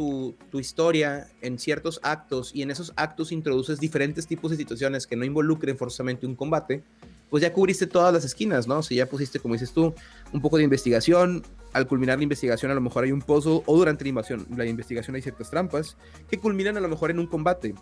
[0.50, 5.16] tu, historia en ciertos actos y en esos actos introduces diferentes tipos de situaciones que
[5.16, 6.84] no involucren forzosamente un combate,
[7.30, 8.82] pues ya cubriste todas las esquinas, ¿no?
[8.82, 9.94] Si ya pusiste, como dices tú,
[10.34, 13.78] un poco de investigación, al culminar la investigación a lo mejor hay un pozo, o
[13.78, 15.96] durante la investigación, hay ciertas trampas
[16.28, 17.76] que culminan a lo mejor en un combate.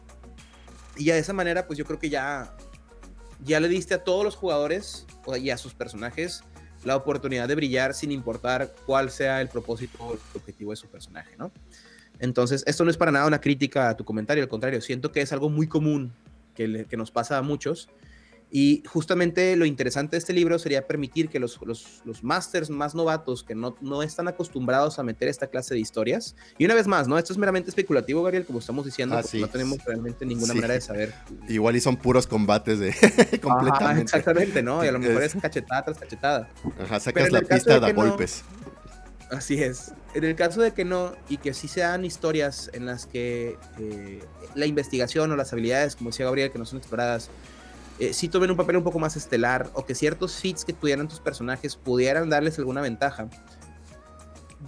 [0.98, 2.54] Y de esa manera, pues yo creo que ya,
[3.46, 5.06] ya le diste a todos los jugadores
[5.42, 6.44] y a sus personajes
[6.84, 10.88] la oportunidad de brillar sin importar cuál sea el propósito o el objetivo de su
[10.88, 11.52] personaje, ¿no?
[12.20, 15.22] Entonces, esto no es para nada una crítica a tu comentario, al contrario, siento que
[15.22, 16.14] es algo muy común
[16.56, 17.90] que, que nos pasa a muchos
[18.50, 22.96] y justamente lo interesante de este libro sería permitir que los, los, los masters más
[22.96, 26.88] novatos que no, no, están acostumbrados a meter esta clase de historias, y una vez
[26.88, 27.18] más, ¿no?
[27.18, 30.82] Esto es meramente especulativo, Gabriel, como estamos diciendo, porque no tenemos realmente ninguna manera de
[30.82, 31.14] saber.
[31.50, 32.94] Igual y son puros combates de
[33.42, 34.04] completamente.
[34.04, 34.84] exactamente, ¿no?
[34.84, 36.50] Y a lo mejor es cachetada tras cachetada.
[36.80, 38.44] Ajá, sacas la pista de, golpes.
[39.30, 39.92] así es.
[40.14, 44.24] En el caso de que no, y que sí sean historias en las que eh,
[44.56, 47.30] la investigación o las habilidades, como decía Gabriel, que no son exploradas,
[48.00, 51.08] eh, si tomen un papel un poco más estelar o que ciertos fits que tuvieran
[51.08, 53.30] tus personajes pudieran darles alguna ventaja,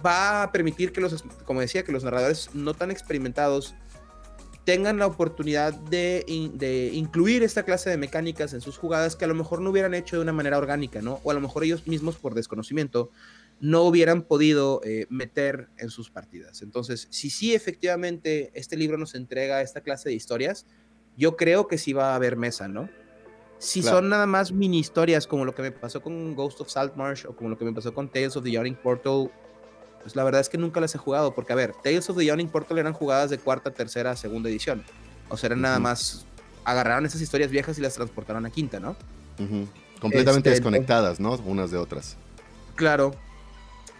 [0.04, 3.74] va a permitir que los, como decía, que los narradores no tan experimentados
[4.64, 9.28] tengan la oportunidad de, de, incluir esta clase de mecánicas en sus jugadas que a
[9.28, 11.20] lo mejor no hubieran hecho de una manera orgánica, ¿no?
[11.24, 13.10] O a lo mejor ellos mismos por desconocimiento
[13.60, 16.62] no hubieran podido eh, meter en sus partidas.
[16.62, 20.66] Entonces, si sí efectivamente este libro nos entrega esta clase de historias,
[21.16, 22.88] yo creo que sí va a haber mesa, ¿no?
[23.60, 27.26] Si son nada más mini historias, como lo que me pasó con Ghost of Saltmarsh
[27.26, 29.30] o como lo que me pasó con Tales of the Yawning Portal,
[30.02, 32.24] pues la verdad es que nunca las he jugado, porque a ver, Tales of the
[32.24, 34.82] Yawning Portal eran jugadas de cuarta, tercera, segunda edición.
[35.28, 36.24] O sea, eran nada más,
[36.64, 38.96] agarraron esas historias viejas y las transportaron a quinta, ¿no?
[40.00, 41.34] Completamente este, desconectadas, ¿no?
[41.44, 42.16] Unas de otras.
[42.76, 43.14] Claro.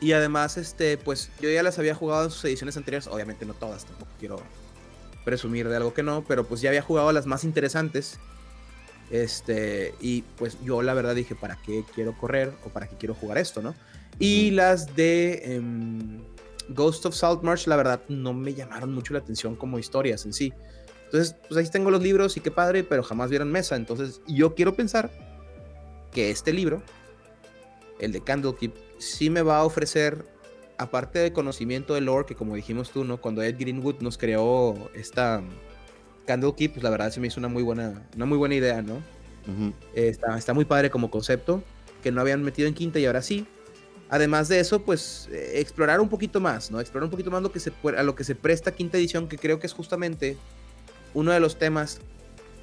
[0.01, 3.53] Y además, este, pues yo ya las había jugado en sus ediciones anteriores, obviamente no
[3.53, 4.41] todas, tampoco quiero
[5.27, 8.19] presumir de algo que no, pero pues ya había jugado las más interesantes
[9.11, 13.15] este, y pues yo la verdad dije, ¿para qué quiero correr o para qué quiero
[13.15, 13.75] jugar esto, no?
[14.19, 16.21] Y las de em,
[16.69, 20.53] Ghost of Saltmarsh, la verdad, no me llamaron mucho la atención como historias en sí.
[21.07, 23.75] Entonces, pues ahí tengo los libros y qué padre, pero jamás vieron mesa.
[23.75, 25.11] Entonces, yo quiero pensar
[26.13, 26.83] que este libro,
[27.99, 30.25] el de Candlekeep, sí me va a ofrecer
[30.79, 33.21] aparte de conocimiento de lore, que como dijimos tú, ¿no?
[33.21, 35.43] Cuando Ed Greenwood nos creó esta
[36.27, 39.03] Candlekeep, pues la verdad se me hizo una muy buena, una muy buena idea, ¿no?
[39.95, 41.63] está, está muy padre como concepto,
[42.03, 43.47] que no habían metido en quinta y ahora sí.
[44.09, 46.81] Además de eso, pues eh, explorar un poquito más, ¿no?
[46.81, 49.39] Explorar un poquito más lo que se, a lo que se presta quinta edición, que
[49.39, 50.37] creo que es justamente
[51.15, 52.01] uno de los temas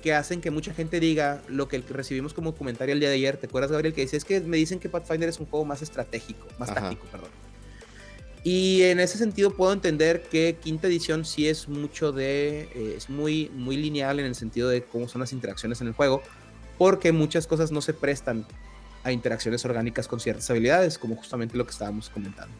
[0.01, 3.37] que hacen que mucha gente diga lo que recibimos como comentario el día de ayer.
[3.37, 3.93] ¿Te acuerdas, Gabriel?
[3.93, 7.05] Que dice, es que me dicen que Pathfinder es un juego más estratégico, más táctico,
[7.11, 7.29] perdón.
[8.49, 13.10] Y en ese sentido puedo entender que quinta edición sí es mucho de, eh, es
[13.10, 16.23] muy, muy lineal en el sentido de cómo son las interacciones en el juego,
[16.77, 18.45] porque muchas cosas no se prestan
[19.03, 22.55] a interacciones orgánicas con ciertas habilidades, como justamente lo que estábamos comentando.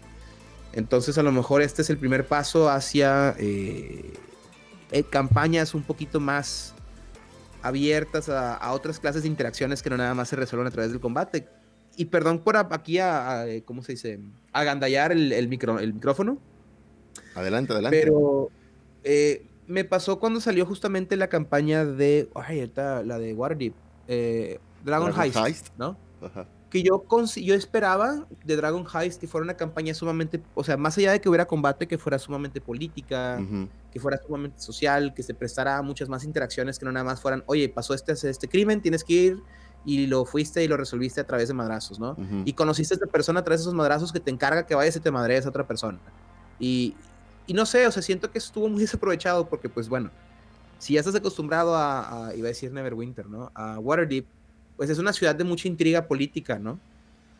[0.74, 4.12] Entonces a lo mejor este es el primer paso hacia eh,
[4.92, 6.74] eh, campañas un poquito más
[7.62, 11.00] abiertas a, otras clases de interacciones que no nada más se resuelven a través del
[11.00, 11.48] combate.
[11.98, 14.20] Y perdón por aquí a, ¿cómo se dice?
[14.54, 16.38] Agandallar el, el, micro, el micrófono.
[17.34, 18.00] Adelante, adelante.
[18.00, 18.50] Pero
[19.04, 23.74] eh, me pasó cuando salió justamente la campaña de, ay, la de Waterdeep,
[24.86, 25.98] Dragon, Heist, ¿no?
[26.70, 27.04] Que yo,
[27.36, 31.22] yo esperaba de Dragon Heist que fuera una campaña sumamente, o sea, más allá de
[31.22, 33.40] que hubiera combate, que fuera sumamente política,
[33.92, 37.22] que fuera sumamente social, que se prestara a muchas más interacciones que no nada más
[37.22, 39.44] fueran, oye, pasó este, este crimen, tienes que ir
[39.88, 42.18] y lo fuiste y lo resolviste a través de madrazos, ¿no?
[42.44, 44.98] Y conociste a esta persona a través de esos madrazos que te encarga que vayas
[44.98, 45.98] y te madrees a otra persona.
[46.60, 46.94] Y,
[47.48, 50.12] y no sé, o sea, siento que estuvo muy desaprovechado porque, pues bueno,
[50.78, 53.50] si ya estás acostumbrado a, a iba a decir Neverwinter, ¿no?
[53.56, 54.26] A Waterdeep,
[54.76, 56.82] pues es una ciudad de mucha intriga política, ¿no?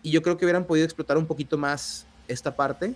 [0.02, 2.94] Y yo creo que hubieran podido explotar un poquito más esta parte.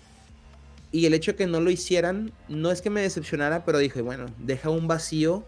[0.94, 4.02] Y el hecho de que no lo hicieran, no es que me decepcionara, pero dije,
[4.02, 5.44] bueno, deja un vacío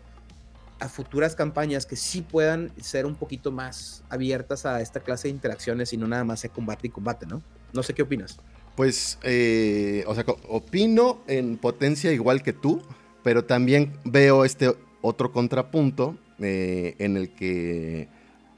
[0.83, 5.33] a futuras campañas que sí puedan ser un poquito más abiertas a esta clase de
[5.33, 7.41] interacciones y no nada más a combate y combate, ¿no?
[7.71, 8.37] No sé qué opinas.
[8.75, 12.81] Pues, eh, o sea, opino en potencia igual que tú,
[13.23, 18.09] pero también veo este otro contrapunto eh, en el que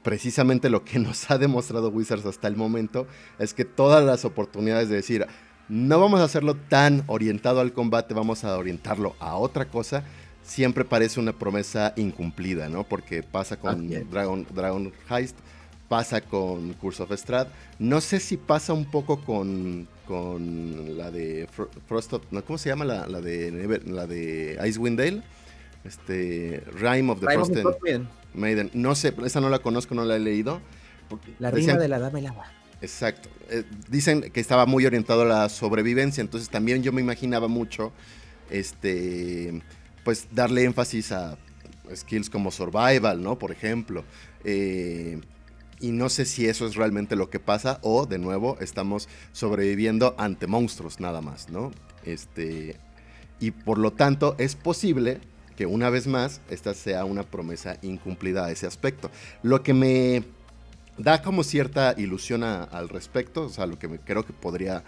[0.02, 3.06] precisamente lo que nos ha demostrado Wizards hasta el momento
[3.38, 5.26] es que todas las oportunidades de decir,
[5.68, 10.02] no vamos a hacerlo tan orientado al combate, vamos a orientarlo a otra cosa,
[10.46, 12.84] siempre parece una promesa incumplida, ¿no?
[12.84, 15.36] Porque pasa con Dragon, Dragon Heist,
[15.88, 21.48] pasa con Curse of Strahd, no sé si pasa un poco con, con la de
[21.86, 22.14] Frost,
[22.46, 25.22] ¿cómo se llama la, de la de Icewind Dale?
[25.84, 28.70] Este Rime of the Frozen Maiden.
[28.74, 30.60] No sé, esa no la conozco, no la he leído.
[31.38, 32.46] La rima de la dama el agua.
[32.82, 33.28] Exacto.
[33.48, 37.92] Eh, dicen que estaba muy orientado a la sobrevivencia, entonces también yo me imaginaba mucho,
[38.50, 39.62] este,
[40.06, 41.36] pues darle énfasis a
[41.92, 43.40] skills como survival, ¿no?
[43.40, 44.04] Por ejemplo.
[44.44, 45.20] Eh,
[45.80, 50.14] y no sé si eso es realmente lo que pasa o, de nuevo, estamos sobreviviendo
[50.16, 51.72] ante monstruos nada más, ¿no?
[52.04, 52.76] Este,
[53.40, 55.18] y por lo tanto es posible
[55.56, 59.10] que una vez más esta sea una promesa incumplida a ese aspecto.
[59.42, 60.22] Lo que me
[60.98, 64.84] da como cierta ilusión al respecto, o sea, lo que me, creo que podría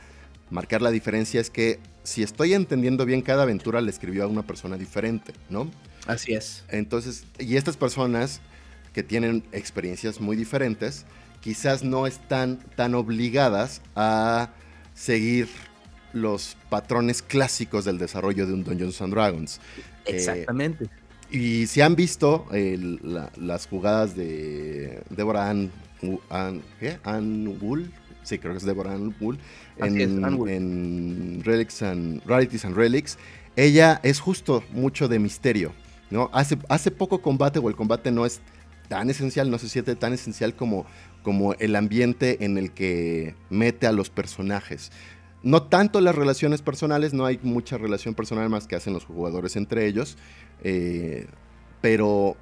[0.51, 4.43] marcar la diferencia es que si estoy entendiendo bien, cada aventura le escribió a una
[4.43, 5.71] persona diferente, ¿no?
[6.07, 6.65] Así es.
[6.69, 8.41] Entonces, y estas personas
[8.95, 11.05] que tienen experiencias muy diferentes,
[11.41, 14.51] quizás no están tan obligadas a
[14.95, 15.49] seguir
[16.15, 19.61] los patrones clásicos del desarrollo de un Dungeons and Dragons.
[20.07, 20.89] Exactamente.
[21.31, 22.49] y si han visto
[23.37, 25.71] las jugadas de Deborah Ann,
[26.81, 26.99] ¿qué?
[27.05, 27.93] Ann Wool,
[28.29, 29.39] sí, creo que es Deborah Ann Wool,
[29.79, 33.19] en, Relics and, Rarities and Relics,
[33.57, 35.73] ella es justo mucho de misterio.
[36.11, 36.31] ¿no?
[36.33, 38.41] Hace, hace poco combate, o el combate no es
[38.89, 40.87] tan esencial, no se siente tan esencial como,
[41.23, 44.93] como el ambiente en el que mete a los personajes.
[45.43, 49.57] No tanto las relaciones personales, no hay mucha relación personal más que hacen los jugadores
[49.57, 50.19] entre ellos,
[50.63, 51.27] eh,
[51.81, 52.37] pero,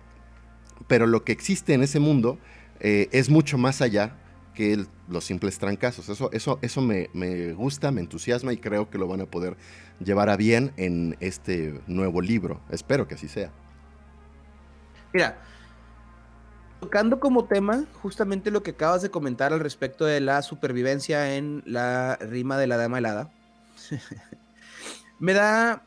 [0.87, 2.39] pero lo que existe en ese mundo
[2.81, 4.17] eh, es mucho más allá
[4.57, 6.09] que los simples trancazos.
[6.09, 9.57] Eso, eso, eso me, me, gusta, me entusiasma y creo que lo van a poder
[10.01, 12.61] llevar a bien en este nuevo libro.
[12.71, 13.53] Espero que así sea.
[15.13, 15.39] Mira,
[16.81, 21.63] Tocando como tema justamente lo que acabas de comentar al respecto de la supervivencia en
[21.65, 23.31] la rima de la dama helada,
[25.19, 25.83] me da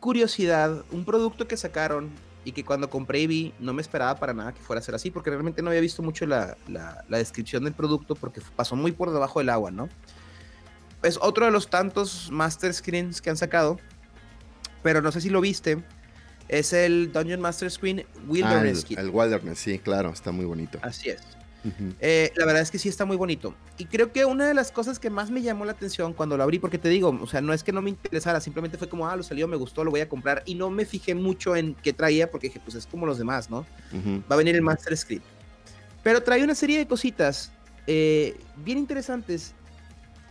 [0.00, 2.10] curiosidad un producto que sacaron
[2.44, 4.94] y que cuando compré y vi no me esperaba para nada que fuera a ser
[4.94, 8.76] así, porque realmente no había visto mucho la, la, la descripción del producto porque pasó
[8.76, 9.88] muy por debajo del agua, ¿no?
[11.02, 13.78] Es otro de los tantos master screens que han sacado,
[14.82, 15.82] pero no sé si lo viste
[16.48, 20.78] es el Dungeon Master Screen Wilderness ah, el, Wilderness, sí, claro, está muy bonito.
[20.82, 21.22] Así es.
[22.00, 23.54] Eh, la verdad es que sí está muy bonito.
[23.78, 26.42] Y creo que una de las cosas que más me llamó la atención cuando lo
[26.42, 29.08] abrí, porque te digo, o sea, no es que no me interesara, simplemente fue como,
[29.08, 30.42] ah, lo salió, me gustó, lo voy a comprar.
[30.46, 33.50] Y no me fijé mucho en qué traía, porque dije, pues es como los demás,
[33.50, 33.66] ¿no?
[34.30, 35.24] Va a venir el Master Script.
[36.02, 37.50] Pero trae una serie de cositas
[37.86, 39.54] eh, bien interesantes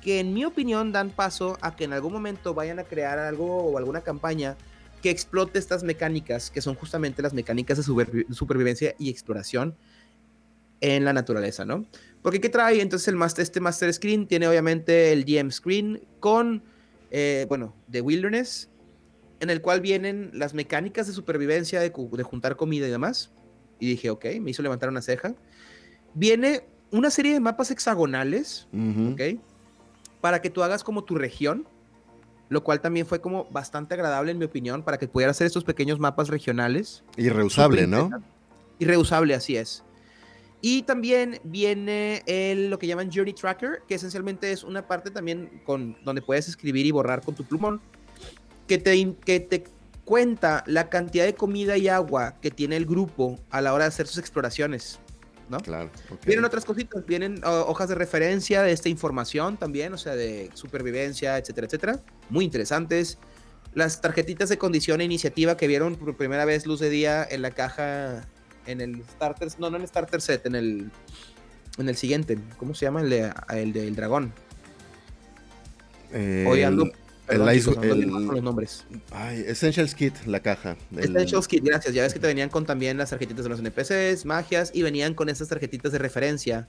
[0.02, 3.64] que en mi opinión dan paso a que en algún momento vayan a crear algo
[3.64, 4.58] o alguna campaña
[5.02, 9.76] que explote estas mecánicas, que son justamente las mecánicas de supervivencia y exploración
[10.84, 11.86] en la naturaleza, ¿no?
[12.22, 12.82] Porque ¿qué trae?
[12.82, 16.62] Entonces el master, este Master Screen tiene obviamente el GM Screen con,
[17.10, 18.70] eh, bueno, The Wilderness,
[19.40, 23.32] en el cual vienen las mecánicas de supervivencia, de, juntar comida y demás.
[23.80, 25.34] Y dije, ok, me hizo levantar una ceja.
[26.14, 29.40] Viene una serie de mapas hexagonales, ¿ok?
[30.20, 31.66] Para que tú hagas como tu región,
[32.50, 35.64] lo cual también fue como bastante agradable en mi opinión, para que pudieras hacer estos
[35.64, 37.06] pequeños mapas regionales.
[37.16, 38.10] Y reusable, ¿no?
[38.80, 39.84] Y reusable, así es.
[40.66, 45.62] Y también viene el, lo que llaman Journey Tracker, que esencialmente es una parte también
[45.66, 47.82] con, donde puedes escribir y borrar con tu plumón,
[48.66, 49.66] que te, que te
[50.06, 53.90] cuenta la cantidad de comida y agua que tiene el grupo a la hora de
[53.90, 55.02] hacer sus exploraciones.
[55.50, 55.58] ¿no?
[55.58, 55.90] Claro.
[56.26, 61.38] Vienen otras cositas, vienen hojas de referencia de esta información también, o sea, de supervivencia,
[61.38, 62.00] etcétera, etcétera.
[62.30, 63.18] Muy interesantes.
[63.74, 67.42] Las tarjetitas de condición e iniciativa que vieron por primera vez luz de día en
[67.42, 68.30] la caja,
[68.66, 70.92] en el starter, no, no en el starter set, en el,
[71.78, 73.02] en el siguiente, ¿cómo se llama?
[73.02, 74.34] El, de, el del dragón.
[76.14, 76.92] Hoy ando
[77.28, 78.86] el, los nombres.
[79.12, 80.76] Ay, Essentials Kit, la caja.
[80.96, 81.94] Essentials Kit, gracias.
[81.94, 85.14] Ya ves que te venían con también las tarjetitas de los NPCs, magias, y venían
[85.14, 86.68] con estas tarjetitas de referencia,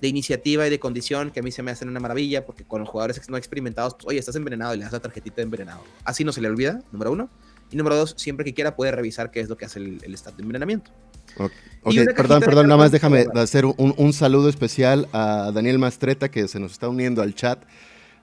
[0.00, 2.80] de iniciativa y de condición, que a mí se me hacen una maravilla, porque con
[2.80, 5.82] los jugadores no experimentados, pues, oye, estás envenenado y le das la tarjetita de envenenado.
[6.04, 7.30] Así no se le olvida, número uno.
[7.70, 10.36] Y número dos, siempre que quiera puede revisar qué es lo que hace el, estado
[10.36, 10.90] de envenenamiento.
[11.38, 16.48] Ok, perdón, perdón, nada más déjame hacer un, un saludo especial a Daniel Mastreta, que
[16.48, 17.62] se nos está uniendo al chat.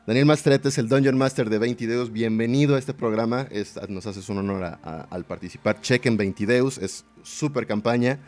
[0.06, 2.12] Daniel Mastrete es el Dungeon Master de 20 Deus.
[2.12, 3.48] Bienvenido a este programa.
[3.88, 5.80] nos haces un honor al participar.
[5.80, 6.78] Chequen 20 Deus.
[6.78, 8.20] Es súper campaña.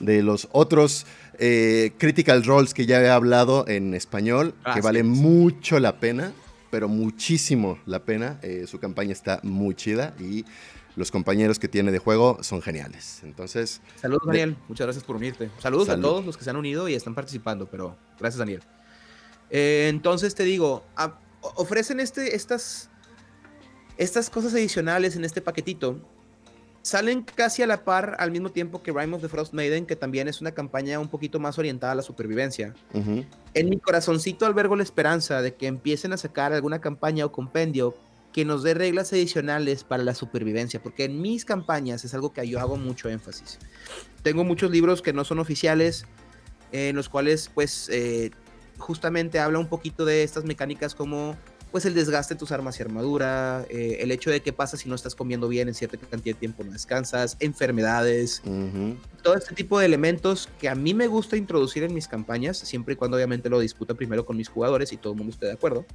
[0.00, 1.06] De los otros
[1.38, 6.32] eh, Critical Roles que ya he hablado en español, que vale mucho la pena,
[6.70, 8.40] pero muchísimo la pena.
[8.42, 10.44] Eh, su campaña está muy chida y
[10.96, 13.20] los compañeros que tiene de juego son geniales.
[13.22, 13.80] Entonces.
[14.00, 14.56] Saludos, Daniel.
[14.68, 15.50] Muchas gracias por unirte.
[15.58, 18.62] Saludos a todos los que se han unido y están participando, pero gracias, Daniel.
[19.50, 20.84] Eh, entonces te digo,
[21.40, 22.88] ofrecen este, estas,
[23.96, 25.98] estas cosas adicionales en este paquetito.
[26.82, 29.96] Salen casi a la par al mismo tiempo que Rime of the Frost Maiden, que
[29.96, 32.74] también es una campaña un poquito más orientada a la supervivencia.
[32.94, 37.94] En mi corazoncito albergo la esperanza de que empiecen a sacar alguna campaña o compendio
[38.32, 42.46] que nos dé reglas adicionales para la supervivencia, porque en mis campañas es algo que
[42.48, 43.58] yo hago mucho énfasis.
[44.22, 46.04] Tengo muchos libros que no son oficiales,
[46.72, 48.30] en los cuales pues eh,
[48.78, 51.36] justamente habla un poquito de estas mecánicas como
[51.70, 54.88] pues el desgaste de tus armas y armadura, eh, el hecho de qué pasa si
[54.88, 58.42] no estás comiendo bien en cierta cantidad de tiempo, no descansas, enfermedades,
[59.22, 62.94] todo este tipo de elementos que a mí me gusta introducir en mis campañas, siempre
[62.94, 65.52] y cuando obviamente lo disputa primero con mis jugadores y todo el mundo esté de
[65.52, 65.86] acuerdo.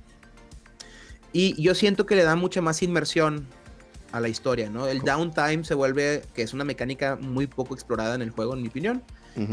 [1.37, 3.45] Y yo siento que le da mucha más inmersión
[4.13, 4.87] a la historia, ¿no?
[4.87, 8.61] El downtime se vuelve, que es una mecánica muy poco explorada en el juego, en
[8.61, 9.03] mi opinión,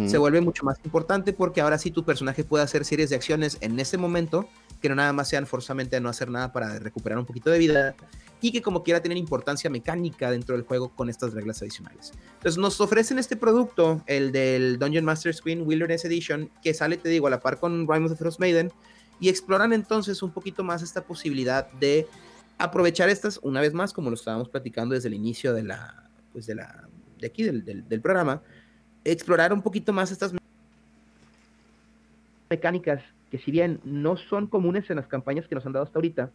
[0.06, 3.58] se vuelve mucho más importante porque ahora sí tu personaje puede hacer series de acciones
[3.62, 4.48] en ese momento
[4.80, 7.58] que no nada más sean forzosamente a no hacer nada para recuperar un poquito de
[7.58, 7.96] vida
[8.40, 12.12] y que como quiera tener importancia mecánica dentro del juego con estas reglas adicionales.
[12.34, 17.08] Entonces nos ofrecen este producto, el del Dungeon Master Screen Wilderness Edition, que sale, te
[17.08, 18.70] digo, a la par con Rime of the Frost Maiden,
[19.22, 22.08] y exploran entonces un poquito más esta posibilidad de
[22.58, 26.44] aprovechar estas, una vez más, como lo estábamos platicando desde el inicio de la, pues
[26.46, 26.88] de la,
[27.20, 28.42] de aquí del, del programa,
[29.04, 30.34] explorar un poquito más estas
[32.50, 36.00] mecánicas que si bien no son comunes en las campañas que nos han dado hasta
[36.00, 36.32] ahorita,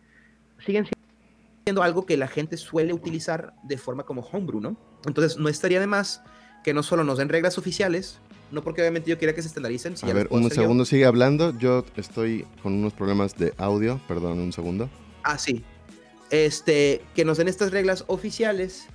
[0.66, 0.88] siguen
[1.66, 4.78] siendo algo que la gente suele utilizar de forma como homebrew, ¿no?
[5.06, 6.24] Entonces no estaría de más
[6.68, 8.20] que no solo nos den reglas oficiales,
[8.52, 9.96] no porque obviamente yo quiera que se estandaricen.
[10.02, 11.58] a ver, un segundo, sigue hablando.
[11.58, 14.90] Yo estoy con unos problemas de audio, perdón, un segundo.
[15.24, 15.64] Ah, sí.
[16.30, 18.90] Este, que nos den estas reglas oficiales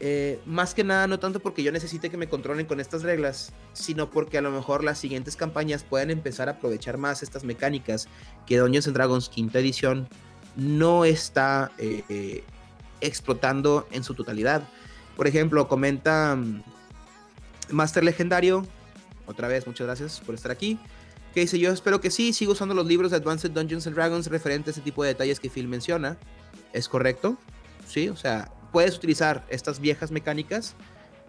[0.00, 3.54] eh, más que nada, no tanto porque yo necesite que me controlen con estas reglas,
[3.72, 8.08] sino porque a lo mejor las siguientes campañas puedan empezar a aprovechar más estas mecánicas
[8.46, 10.06] que Dungeons and Dragons quinta edición
[10.54, 12.44] no está eh, eh,
[13.00, 14.68] explotando en su totalidad.
[15.16, 16.62] Por ejemplo, comenta mm,
[17.72, 18.66] Master Legendario,
[19.26, 20.78] otra vez, muchas gracias por estar aquí,
[21.34, 24.26] que dice, yo espero que sí, sigo usando los libros de Advanced Dungeons and Dragons
[24.26, 26.18] referentes a ese tipo de detalles que Phil menciona.
[26.72, 27.36] ¿Es correcto?
[27.86, 30.74] Sí, o sea, puedes utilizar estas viejas mecánicas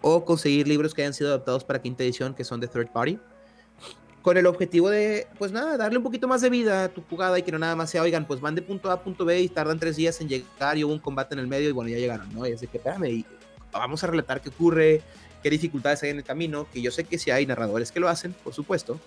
[0.00, 3.18] o conseguir libros que hayan sido adaptados para quinta edición que son de third party.
[4.22, 7.38] con el objetivo de, pues nada, darle un poquito más de vida a tu jugada
[7.38, 9.40] y que no nada más sea, oigan, pues van de punto A a punto B
[9.40, 11.90] y tardan tres días en llegar y hubo un combate en el medio y bueno,
[11.90, 12.46] ya llegaron, ¿no?
[12.46, 13.26] Y así que, espérame, y
[13.72, 15.02] vamos a relatar qué ocurre,
[15.42, 18.08] qué dificultades hay en el camino, que yo sé que sí hay narradores que lo
[18.08, 19.00] hacen, por supuesto,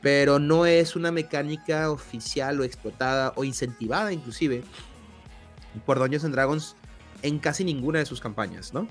[0.00, 4.62] pero no es una mecánica oficial o explotada o incentivada inclusive
[5.86, 6.76] por Dungeons and Dragons
[7.22, 8.86] en casi ninguna de sus campañas, ¿no?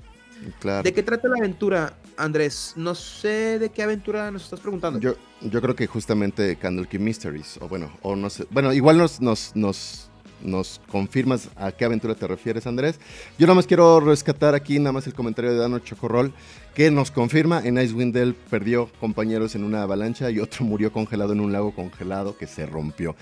[0.82, 2.74] ¿De qué trata la aventura, Andrés?
[2.76, 4.98] No sé de qué aventura nos estás preguntando.
[4.98, 8.46] Yo, yo creo que justamente Candlekeep Mysteries, o bueno, o no sé.
[8.50, 10.10] Bueno, igual nos, nos, nos,
[10.44, 13.00] nos confirmas a qué aventura te refieres, Andrés.
[13.38, 16.32] Yo nada más quiero rescatar aquí nada más el comentario de Dano Chocorrol,
[16.74, 21.32] que nos confirma, en Icewind Dale perdió compañeros en una avalancha y otro murió congelado
[21.32, 23.16] en un lago congelado que se rompió.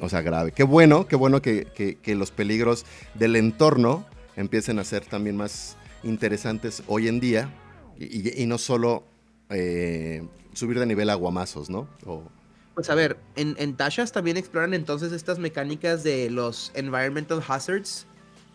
[0.00, 0.52] O sea, grave.
[0.52, 1.66] Qué bueno, qué bueno que,
[2.00, 4.06] que los peligros del entorno
[4.36, 7.50] empiecen a ser también más interesantes hoy en día
[7.98, 9.02] y, no solo
[9.50, 10.22] eh,
[10.52, 11.88] subir de nivel aguamazos, ¿no?
[12.78, 18.06] Pues a ver, en, en Tashas también exploran entonces estas mecánicas de los environmental hazards,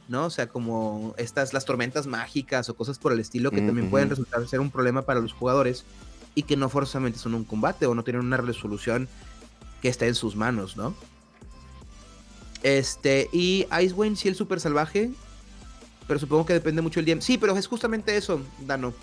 [0.08, 0.28] ¿no?
[0.28, 4.10] O sea, como estas, las tormentas mágicas o cosas por el estilo que también pueden
[4.10, 5.84] resultar ser un problema para los jugadores
[6.36, 9.10] y que no forzosamente son un combate o no tienen una resolución
[9.82, 10.96] que esté en sus manos, ¿no?
[12.62, 15.12] Este, y Icewind, si el super salvaje,
[16.08, 17.20] pero supongo que depende mucho el día.
[17.20, 18.94] Sí, pero es justamente eso, Dano.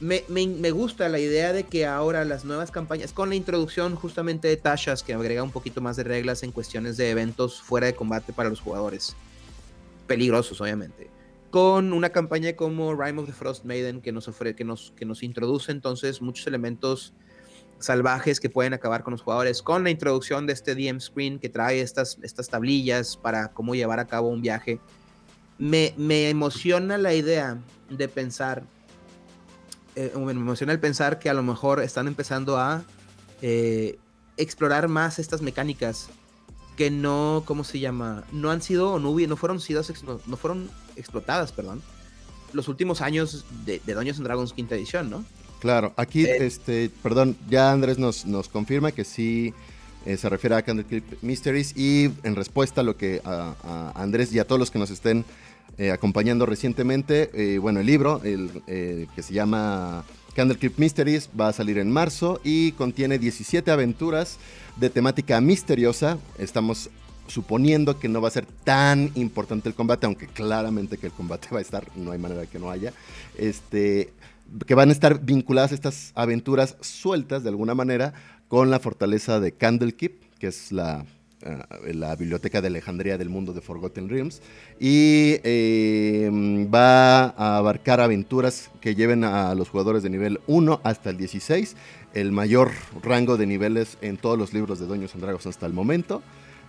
[0.00, 4.48] Me, me, gusta la idea de que ahora las nuevas campañas, con la introducción justamente
[4.48, 7.94] de Tashas, que agrega un poquito más de reglas en cuestiones de eventos fuera de
[7.94, 9.14] combate para los jugadores,
[10.06, 11.10] peligrosos obviamente,
[11.50, 15.04] con una campaña como Rime of the Frost Maiden que nos, ofrece, que nos, que
[15.04, 17.12] nos introduce entonces muchos elementos
[17.80, 21.48] salvajes que pueden acabar con los jugadores, con la introducción de este DM Screen que
[21.48, 24.78] trae estas, estas tablillas para cómo llevar a cabo un viaje.
[25.58, 25.92] Me,
[26.30, 27.58] emociona la idea
[27.90, 28.62] de pensar,
[30.00, 32.84] eh, me emociona el pensar que a lo mejor están empezando a
[33.42, 33.98] eh,
[34.38, 36.08] explorar más estas mecánicas
[36.76, 38.24] que no, ¿cómo se llama?
[38.32, 39.82] No han sido, no, no fueron sido,
[40.26, 41.82] no fueron explotadas, perdón,
[42.54, 45.22] los últimos años de, de Dungeons Dragons quinta edición, ¿no?
[45.60, 49.52] Claro, aquí, eh, este, perdón, ya Andrés nos, nos confirma que sí
[50.16, 54.46] se refiere a Candlekeep Mysteries y en respuesta a lo que a Andrés y a
[54.46, 55.26] todos los que nos estén
[55.80, 57.30] eh, acompañando recientemente.
[57.32, 60.04] Eh, bueno, el libro, el, eh, que se llama
[60.34, 64.36] Candlekeep Mysteries, va a salir en marzo y contiene 17 aventuras
[64.76, 66.18] de temática misteriosa.
[66.36, 66.90] Estamos
[67.28, 71.48] suponiendo que no va a ser tan importante el combate, aunque claramente que el combate
[71.50, 72.92] va a estar, no hay manera que no haya.
[73.38, 74.12] Este,
[74.66, 78.12] que van a estar vinculadas estas aventuras sueltas de alguna manera
[78.48, 81.06] con la fortaleza de Candlekeep, que es la
[81.92, 84.40] la Biblioteca de Alejandría del Mundo de Forgotten Realms.
[84.78, 91.10] Y em, va a abarcar aventuras que lleven a los jugadores de nivel 1 hasta
[91.10, 91.76] el 16,
[92.14, 92.70] el mayor
[93.02, 96.22] rango de niveles en todos los libros de Doños and Dragons hasta el momento.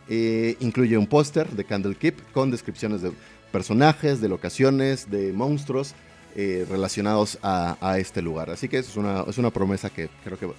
[0.09, 3.11] Eh, incluye un póster de Candlekeep con descripciones de
[3.51, 5.93] personajes, de locaciones, de monstruos
[6.35, 8.49] eh, relacionados a, este lugar.
[8.49, 10.49] Así que es una, es una promesa que creo que,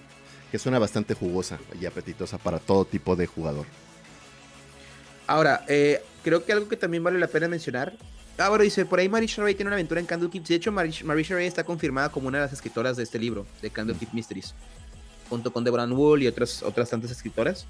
[0.50, 3.66] que suena bastante jugosa y apetitosa para todo tipo de jugador.
[5.27, 7.95] Ahora, eh, creo que algo que también vale la pena mencionar.
[8.39, 10.45] Ah, bueno, dice, por ahí Marisha Ray tiene una aventura en Candlekeep.
[10.45, 13.70] De hecho, Marisha Ray está confirmada como una de las escritoras de este libro, de
[13.70, 14.55] Candlekeep Mysteries,
[15.29, 17.66] junto con Deborah Wool y otras, otras tantas escritoras.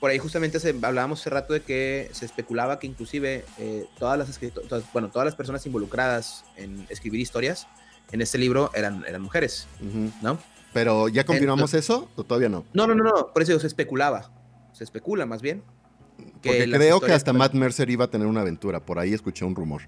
[0.00, 4.38] Por ahí justamente hablábamos hace rato de que se especulaba que inclusive eh, todas las
[4.92, 7.66] bueno, todas las personas involucradas en escribir historias
[8.12, 9.66] en este libro eran, eran mujeres,
[10.20, 10.38] ¿no?
[10.74, 12.66] Pero ¿ya confirmamos eso o todavía no?
[12.74, 14.30] No, no, no, no, por eso se especulaba.
[14.72, 15.62] Se especula más bien
[16.44, 18.80] porque creo que hasta Matt Mercer iba a tener una aventura.
[18.80, 19.82] Por ahí escuché un rumor.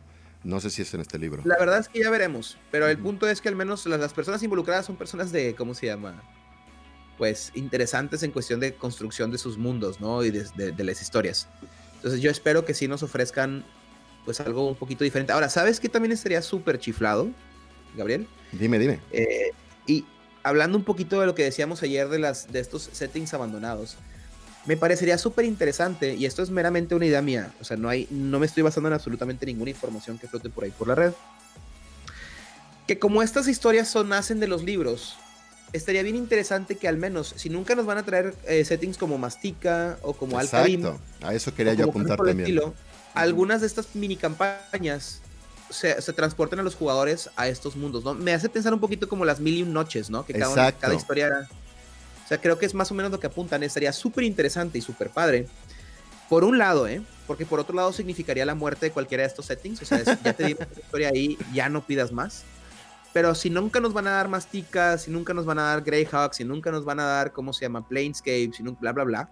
[0.45, 1.43] No sé si es en este libro.
[1.45, 2.57] La verdad es que ya veremos.
[2.71, 5.87] Pero el punto es que al menos las, personas involucradas son personas de, ¿cómo se
[5.87, 6.23] llama?
[7.19, 10.25] Pues interesantes en cuestión de construcción de sus mundos, ¿no?
[10.25, 11.49] Y de, las historias.
[11.97, 13.65] Entonces yo espero que sí nos ofrezcan
[14.25, 15.33] pues algo un poquito diferente.
[15.33, 17.31] Ahora, ¿sabes qué también estaría súper chiflado,
[17.97, 18.27] Gabriel?
[18.53, 19.01] Dime, dime.
[19.13, 19.51] Eh,
[19.87, 20.05] y
[20.43, 23.97] hablando un poquito de lo que decíamos ayer de, las, de estos settings abandonados
[24.67, 28.09] me parecería súper interesante, y esto es meramente una idea mía, o sea, no, hay,
[28.11, 31.13] no me estoy basando en absolutamente ninguna información que flote por ahí por la red,
[32.87, 35.17] que como estas historias son, nacen de los libros,
[35.73, 39.19] estaría bien interesante que al menos, si nunca nos van a traer eh, settings como
[39.19, 40.85] Mastica o como Alcalim,
[41.23, 42.61] a eso quería yo apuntar también.
[43.15, 45.21] algunas de estas mini campañas
[45.71, 48.15] se, se, transporten a los jugadores a estos mundos, ¿no?
[48.15, 50.25] Me hace pensar un poquito como las mil y un noches, ¿no?
[50.25, 51.49] Que cada, cada historia era
[52.27, 53.63] o sea, creo que es más o menos lo que apuntan.
[53.63, 55.47] Estaría súper interesante y súper padre.
[56.29, 57.01] Por un lado, ¿eh?
[57.29, 59.81] Porque por otro lado significaría la muerte de cualquiera de estos settings.
[59.83, 62.45] O sea, ya te digo la historia ahí, ya no pidas más.
[63.17, 66.35] pero si nunca nos van a dar Mastica, si nunca nos van a dar Greyhawk,
[66.35, 67.89] si nunca nos van a dar, ¿cómo se llama?
[67.89, 69.31] Planescape, si nunca, bla, bla, bla.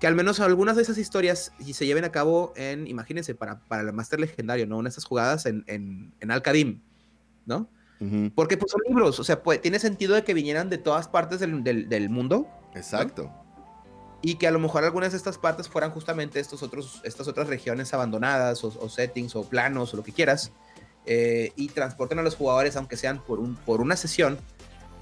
[0.00, 3.60] Que al menos algunas de esas historias y se lleven a cabo en, imagínense, para,
[3.68, 4.80] para el Master Legendario, ¿no?
[4.80, 6.82] En estas jugadas en, en, en Alcadim,
[7.46, 7.70] ¿no?
[8.34, 11.40] Porque pues son libros, o sea, pues, tiene sentido de que vinieran de todas partes
[11.40, 12.46] del, del, mundo.
[12.74, 13.30] Exacto.
[14.22, 17.48] Y que a lo mejor algunas de estas partes fueran justamente estos otros, estas otras
[17.48, 20.52] regiones abandonadas o, o settings o planos o lo que quieras
[21.06, 24.38] eh, y transporten a los jugadores, aunque sean por, un, por una sesión,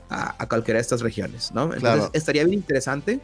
[0.09, 1.75] a, cualquiera de estas regiones, ¿no?
[1.75, 3.21] Entonces estaría bien interesante.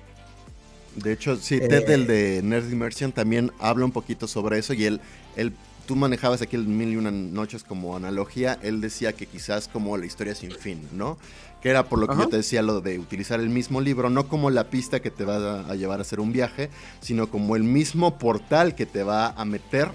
[0.96, 4.84] De hecho, sí, Ted, el de Nerd Immersion, también habla un poquito sobre eso y
[4.84, 5.00] él,
[5.36, 5.54] él
[5.86, 9.96] tú manejabas aquí el Mil y Una Noches como analogía, él decía que quizás como
[9.96, 11.18] la historia sin fin, ¿no?
[11.60, 14.28] Que era por lo que yo te decía lo de utilizar el mismo libro, no
[14.28, 16.70] como la pista que te va a llevar a hacer un viaje,
[17.00, 19.90] sino como el mismo portal que te va a meter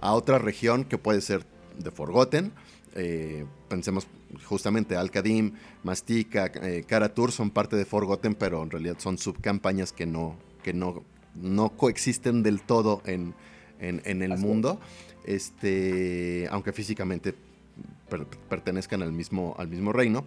[0.00, 1.46] a otra región que puede ser
[1.78, 2.52] de Forgotten.
[2.96, 4.06] Eh, pensemos
[4.44, 10.06] justamente Alcadim, Mastica, eh, Tour son parte de Forgotten, pero en realidad son subcampañas que
[10.06, 11.04] no, que no,
[11.34, 13.34] no coexisten del todo en,
[13.80, 14.80] el mundo.
[15.24, 17.34] Este, aunque físicamente
[18.48, 20.24] pertenezcan al mismo, al mismo reino.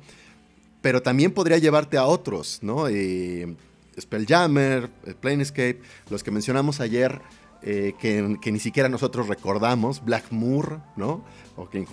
[0.82, 2.88] Pero también podría llevarte a otros, ¿no?
[2.88, 3.56] Eh,
[4.00, 4.89] Spelljammer,
[5.20, 7.22] Planescape, los que mencionamos ayer,
[7.64, 11.24] eh, que, ni siquiera nosotros recordamos, Blackmoor, ¿no?
[11.56, 11.86] O que,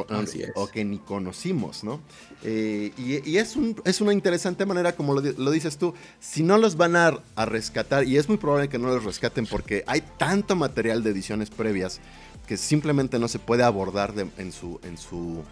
[0.54, 2.00] o que ni conocimos, ¿no?
[2.42, 6.76] Eh, y, es, un, es, una interesante manera, como lo, dices tú, si no los
[6.76, 11.02] van a, rescatar, y es muy probable que no los rescaten porque hay tanto material
[11.02, 12.00] de ediciones previas
[12.46, 15.42] que simplemente no se puede abordar en, su, en su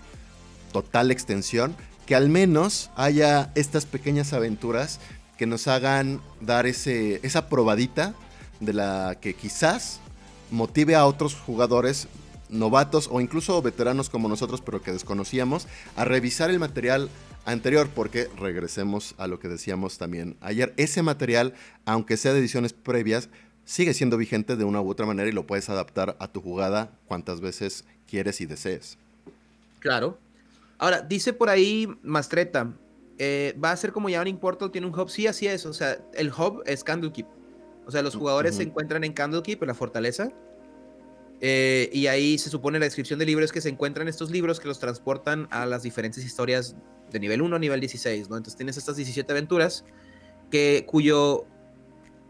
[0.72, 1.74] total extensión,
[2.06, 5.00] que al menos haya estas pequeñas aventuras
[5.38, 8.14] que nos hagan dar ese, esa probadita
[8.60, 10.00] de la que quizás
[10.50, 12.08] motive a otros jugadores
[12.48, 15.66] novatos o incluso veteranos como nosotros, pero que desconocíamos,
[15.96, 17.08] a revisar el material
[17.44, 21.54] anterior, porque regresemos a lo que decíamos también ayer, ese material,
[21.86, 23.30] aunque sea de ediciones previas,
[23.64, 26.90] sigue siendo vigente de una u otra manera y lo puedes adaptar a tu jugada
[27.06, 28.98] cuantas veces quieres y desees.
[29.78, 30.18] Claro.
[30.78, 32.72] Ahora, dice por ahí Mastreta,
[33.18, 35.72] eh, va a ser como ya un Portal tiene un hub, sí, así es, o
[35.72, 37.26] sea, el hub es Candlekeep.
[37.86, 40.30] O sea, los jugadores se encuentran en Candlekeep, en la fortaleza.
[41.40, 44.60] Eh, y ahí se supone la descripción del libro es que se encuentran estos libros
[44.60, 46.76] que los transportan a las diferentes historias
[47.10, 48.36] de nivel 1 a nivel 16, ¿no?
[48.36, 49.84] Entonces tienes estas 17 aventuras
[50.50, 51.46] que, cuyo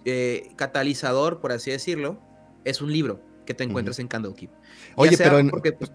[0.04, 2.18] eh, catalizador, por así decirlo,
[2.64, 4.50] es un libro que te encuentras en Candlekeep.
[4.96, 5.90] Oye, pero en, porque, pues,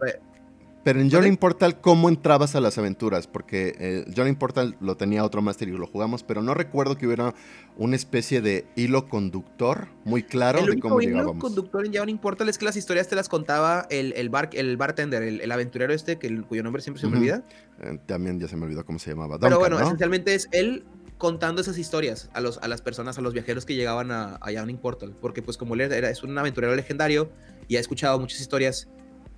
[0.88, 3.28] pero en Journey Portal, ¿cómo entrabas a las aventuras?
[3.28, 7.06] Porque eh, Journey Portal lo tenía otro máster y lo jugamos, pero no recuerdo que
[7.06, 7.34] hubiera
[7.76, 11.32] una especie de hilo conductor muy claro de cómo llegábamos.
[11.32, 14.30] El hilo conductor en Journey Portal es que las historias te las contaba el, el,
[14.30, 17.44] bar, el bartender, el, aventurero este, que cuyo nombre siempre se me olvida.
[17.82, 19.38] Eh, también ya se me olvidó cómo se llamaba.
[19.40, 20.86] pero bueno, esencialmente es él
[21.18, 24.52] contando esas historias a, los, a las personas, a los viajeros que llegaban a, a
[24.54, 25.16] Journey Portal.
[25.20, 27.32] Porque pues como él era, es un aventurero legendario
[27.68, 28.88] y ha escuchado muchas historias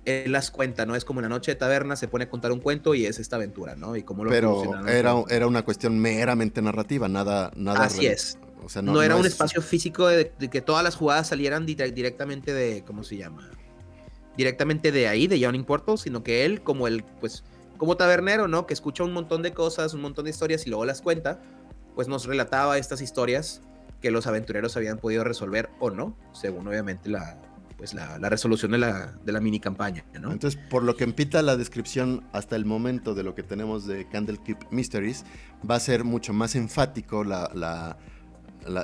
[0.04, 0.96] él las cuenta, ¿no?
[0.96, 3.18] Es como en la noche de taberna, se pone a contar un cuento y es
[3.18, 3.96] esta aventura, ¿no?
[3.96, 7.50] Y cómo lo Pero era, era una cuestión meramente narrativa, nada...
[7.54, 8.38] nada Así es.
[8.64, 12.84] O sea, no, era un espacio físico de, que todas las jugadas salieran directamente de,
[12.84, 13.50] ¿cómo se llama?
[14.36, 17.42] Directamente de ahí, de Yawning Portal, sino que él, como el, pues,
[17.78, 18.66] como tabernero, ¿no?
[18.66, 21.40] Que escucha un montón de cosas, un montón de historias y luego las cuenta,
[21.94, 23.62] pues nos relataba estas historias
[24.00, 27.38] que los aventureros habían podido resolver o no, según obviamente la,
[27.80, 30.04] pues la, resolución de la, de la, mini campaña.
[30.20, 30.32] ¿no?
[30.32, 34.06] Entonces, por lo que empita la descripción hasta el momento de lo que tenemos de
[34.06, 35.24] Candlekeep Mysteries,
[35.68, 37.96] va a ser mucho más enfático la, la,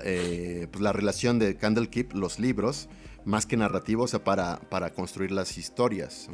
[0.04, 2.88] eh, pues la relación de Candlekeep, los libros,
[3.26, 6.28] más que narrativo, o sea, para, para construir las historias.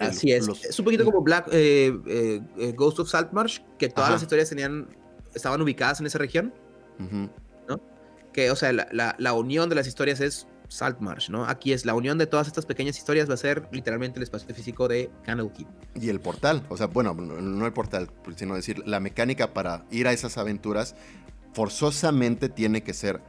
[0.00, 0.48] Así es.
[0.48, 4.88] es un poquito como Black eh, eh, Ghost of Saltmarsh, que todas las historias tenían,
[5.34, 6.52] estaban ubicadas en esa región.
[7.68, 7.80] ¿no?
[8.32, 11.44] Que, o sea, la, la, unión de las historias es Saltmarsh, ¿no?
[11.46, 14.54] Aquí es la unión de todas estas pequeñas historias, va a ser literalmente el espacio
[14.54, 15.66] físico de Candlekeep.
[15.94, 20.06] Y el portal, o sea, bueno, no el portal, sino decir, la mecánica para ir
[20.06, 20.94] a esas aventuras
[21.52, 23.20] forzosamente tiene que ser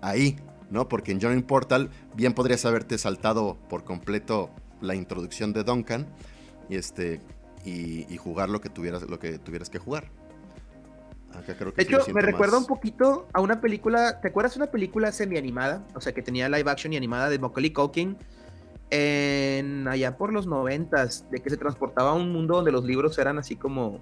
[0.00, 0.36] ahí,
[0.70, 0.88] ¿no?
[0.88, 6.06] Porque en Journey Portal bien podrías haberte saltado por completo la introducción de Duncan
[6.68, 7.20] y este
[7.64, 10.10] y, jugar lo que tuvieras lo que tuvieras que jugar
[11.76, 14.20] de hecho, me recuerda un poquito a una película.
[14.20, 15.84] ¿Te acuerdas de una película semi-animada?
[15.94, 18.16] O sea, que tenía live action y animada de Macaulay Culkin.
[18.90, 23.18] En allá por los noventas, de que se transportaba a un mundo donde los libros
[23.18, 24.00] eran así como.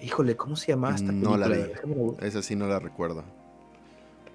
[0.00, 1.46] Híjole, ¿cómo se llama esta película?
[1.46, 3.24] No la Esa sí no la recuerdo.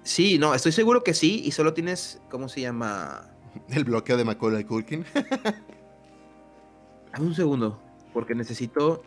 [0.02, 2.20] Sí, no, estoy seguro que sí, y solo tienes.
[2.30, 3.30] ¿Cómo se llama?
[3.70, 5.04] El bloqueo de Macaulay Culkin.
[7.12, 7.80] Dame un segundo,
[8.12, 9.02] porque necesito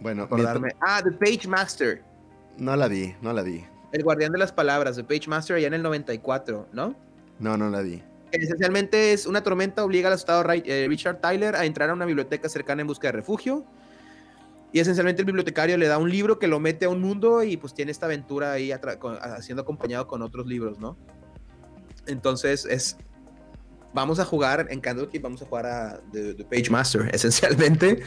[0.00, 0.70] Bueno, acordarme.
[0.80, 2.02] Ah, The Page Master.
[2.58, 3.64] No la vi, no la vi.
[3.92, 6.94] El guardián de las palabras, The Page Master, allá en el 94, ¿no?
[7.38, 8.02] No, no la vi.
[8.32, 12.48] Esencialmente es una tormenta obliga al asustado eh, Richard Tyler a entrar a una biblioteca
[12.48, 13.64] cercana en busca de refugio.
[14.72, 17.56] Y esencialmente el bibliotecario le da un libro que lo mete a un mundo y
[17.56, 18.72] pues tiene esta aventura ahí
[19.40, 20.96] siendo acompañado con otros libros, ¿no?
[22.06, 22.98] Entonces es
[23.96, 28.02] vamos a jugar en Candlekeep, vamos a jugar a The, Page Master, esencialmente,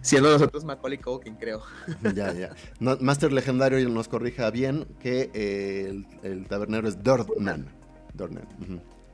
[0.00, 1.62] siendo nosotros Macaulay Culkin, creo.
[2.14, 2.54] Ya, ya.
[2.78, 7.68] Master Legendario nos corrija bien que eh, el, tabernero es Dornan.
[8.14, 8.46] Dornan.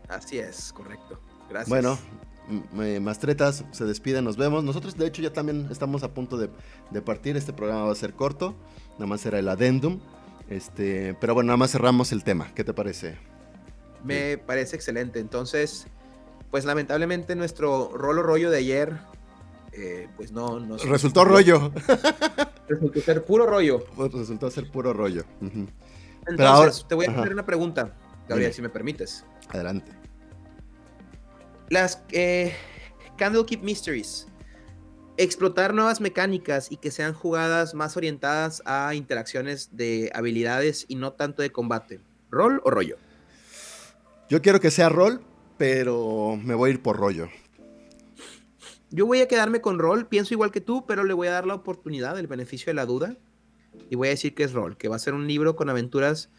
[0.09, 1.20] Así es, correcto.
[1.49, 1.68] Gracias.
[1.68, 1.99] Bueno,
[3.01, 4.64] Mastretas se despiden, nos vemos.
[4.64, 6.51] Nosotros, de hecho, ya también estamos a punto de,
[6.91, 7.37] de, partir.
[7.37, 8.55] Este programa va a ser corto,
[8.95, 10.01] nada más será el adendum.
[10.51, 12.53] Este, pero bueno, nada más cerramos el tema.
[12.55, 13.16] ¿Qué te parece?
[14.05, 15.20] Me parece excelente.
[15.20, 15.87] Entonces,
[16.51, 18.99] pues lamentablemente nuestro rolo rollo de ayer,
[19.72, 21.72] eh, pues no, no Resultó rollo.
[22.68, 23.84] Resultó ser puro rollo.
[23.96, 25.24] Pues resultó ser puro rollo.
[26.26, 27.96] Entonces, te voy a hacer una pregunta,
[28.28, 29.24] Gabriel, si me permites.
[29.49, 29.90] Adelante.
[31.70, 32.55] Las eh,
[33.16, 34.26] Candlekeep Mysteries.
[35.16, 41.12] Explotar nuevas mecánicas y que sean jugadas más orientadas a interacciones de habilidades y no
[41.12, 42.01] tanto de combate.
[42.30, 42.96] ¿Rol o rollo?
[44.28, 45.22] Yo quiero que sea rol,
[45.59, 47.29] pero me voy a ir por rollo.
[48.91, 51.47] Yo voy a quedarme con rol, pienso igual que tú, pero le voy a dar
[51.47, 53.17] la oportunidad, el beneficio de la duda.
[53.91, 56.31] Y voy a decir que es rol, que va a ser un libro con aventuras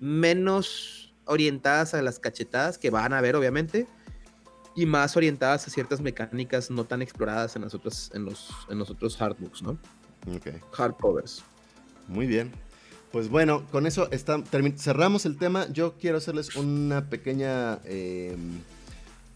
[0.00, 3.86] menos orientadas a las cachetadas, que van a haber obviamente,
[4.74, 8.78] y más orientadas a ciertas mecánicas no tan exploradas en, los otros, en, los, en
[8.78, 9.72] los otros hardbooks, ¿no?
[10.34, 10.48] Ok.
[10.72, 11.44] Hardcovers.
[12.08, 12.50] Muy bien.
[13.12, 14.42] Pues bueno, con eso está,
[14.78, 15.66] cerramos el tema.
[15.70, 18.60] Yo quiero hacerles una pequeña em,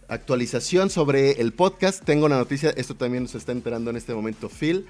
[0.09, 2.03] actualización sobre el podcast.
[2.03, 4.87] Tengo una noticia, esto también se está enterando en este momento Phil.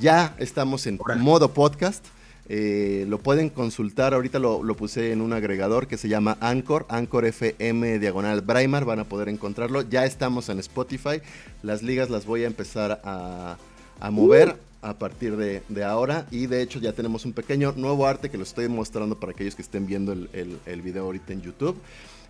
[0.00, 2.02] Ya estamos en modo podcast.
[2.48, 6.86] Eh, lo pueden consultar, ahorita lo, lo, puse en un agregador que se llama Anchor,
[6.88, 9.82] Anchor FM diagonal Braimar, van a poder encontrarlo.
[9.82, 11.20] Ya estamos en Spotify,
[11.62, 13.56] las ligas las voy a empezar a,
[14.00, 16.26] a mover a partir de, ahora.
[16.30, 19.54] Y de hecho ya tenemos un pequeño nuevo arte que lo estoy mostrando para aquellos
[19.54, 21.76] que estén viendo el, el, video ahorita en YouTube.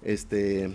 [0.03, 0.70] Este,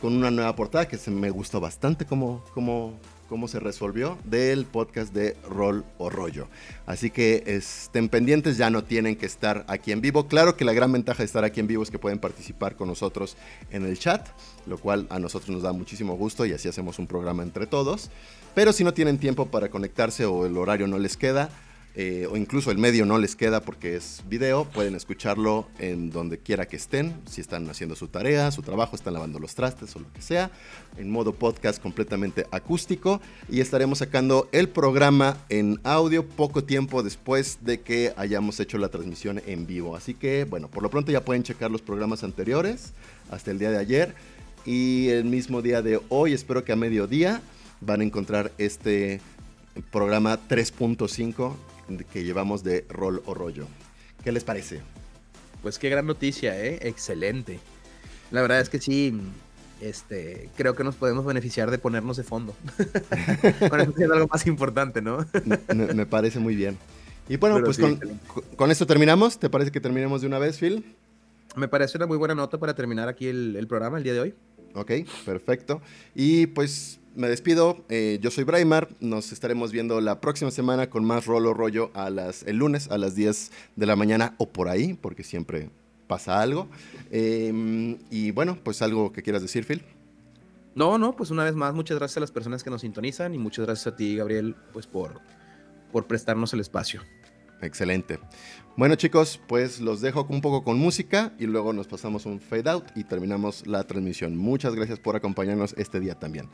[0.00, 2.94] con una nueva portada que se me gustó bastante como, como,
[3.28, 6.48] cómo se resolvió del podcast de Rol o Rollo.
[6.86, 10.26] Así que estén pendientes, ya no tienen que estar aquí en vivo.
[10.26, 12.88] Claro que la gran ventaja de estar aquí en vivo es que pueden participar con
[12.88, 13.36] nosotros
[13.70, 14.26] en el chat,
[14.66, 18.10] lo cual a nosotros nos da muchísimo gusto y así hacemos un programa entre todos.
[18.54, 21.50] Pero si no tienen tiempo para conectarse o el horario no les queda,
[21.94, 26.38] eh, o incluso el medio no les queda porque es video, pueden escucharlo en donde
[26.38, 29.98] quiera que estén, si están haciendo su tarea, su trabajo, están lavando los trastes o
[29.98, 30.50] lo que sea,
[30.96, 37.58] en modo podcast completamente acústico y estaremos sacando el programa en audio poco tiempo después
[37.62, 39.96] de que hayamos hecho la transmisión en vivo.
[39.96, 42.92] Así que bueno, por lo pronto ya pueden checar los programas anteriores
[43.30, 44.14] hasta el día de ayer
[44.64, 47.42] y el mismo día de hoy, espero que a mediodía
[47.80, 49.20] van a encontrar este
[49.90, 51.54] programa 3.5
[52.10, 53.66] que llevamos de rol o rollo.
[54.22, 54.80] ¿Qué les parece?
[55.62, 56.78] Pues qué gran noticia, ¿eh?
[56.82, 57.60] Excelente.
[58.30, 59.18] La verdad es que sí,
[59.80, 62.54] este, creo que nos podemos beneficiar de ponernos de fondo.
[63.70, 65.26] con eso es algo más importante, ¿no?
[65.74, 66.76] me, parece muy bien.
[67.28, 68.00] Y bueno, pues con,
[68.56, 69.38] con, esto terminamos.
[69.38, 70.84] ¿Te parece que terminemos de una vez, Phil?
[71.56, 74.20] Me parece una muy buena nota para terminar aquí el, el programa el día de
[74.20, 74.34] hoy.
[74.74, 74.92] Ok,
[75.24, 75.80] perfecto.
[76.14, 77.84] Y pues me despido.
[77.88, 78.88] Eh, yo soy Braimar.
[79.00, 82.96] Nos estaremos viendo la próxima semana con más Rolo Rollo a las, el lunes a
[82.96, 85.68] las 10 de la mañana o por ahí, porque siempre
[86.06, 86.68] pasa algo.
[87.10, 89.82] Em, y bueno, pues algo que quieras decir, Phil.
[90.76, 93.38] No, no, pues una vez más, muchas gracias a las personas que nos sintonizan y
[93.38, 95.20] muchas gracias a ti, Gabriel, pues por,
[95.90, 97.02] por prestarnos el espacio.
[97.60, 98.20] Excelente.
[98.76, 102.70] Bueno chicos, pues los dejo un poco con música y luego nos pasamos un fade
[102.70, 104.36] out y terminamos la transmisión.
[104.36, 106.48] Muchas gracias por acompañarnos este día también.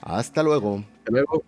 [0.00, 1.42] Hasta luego.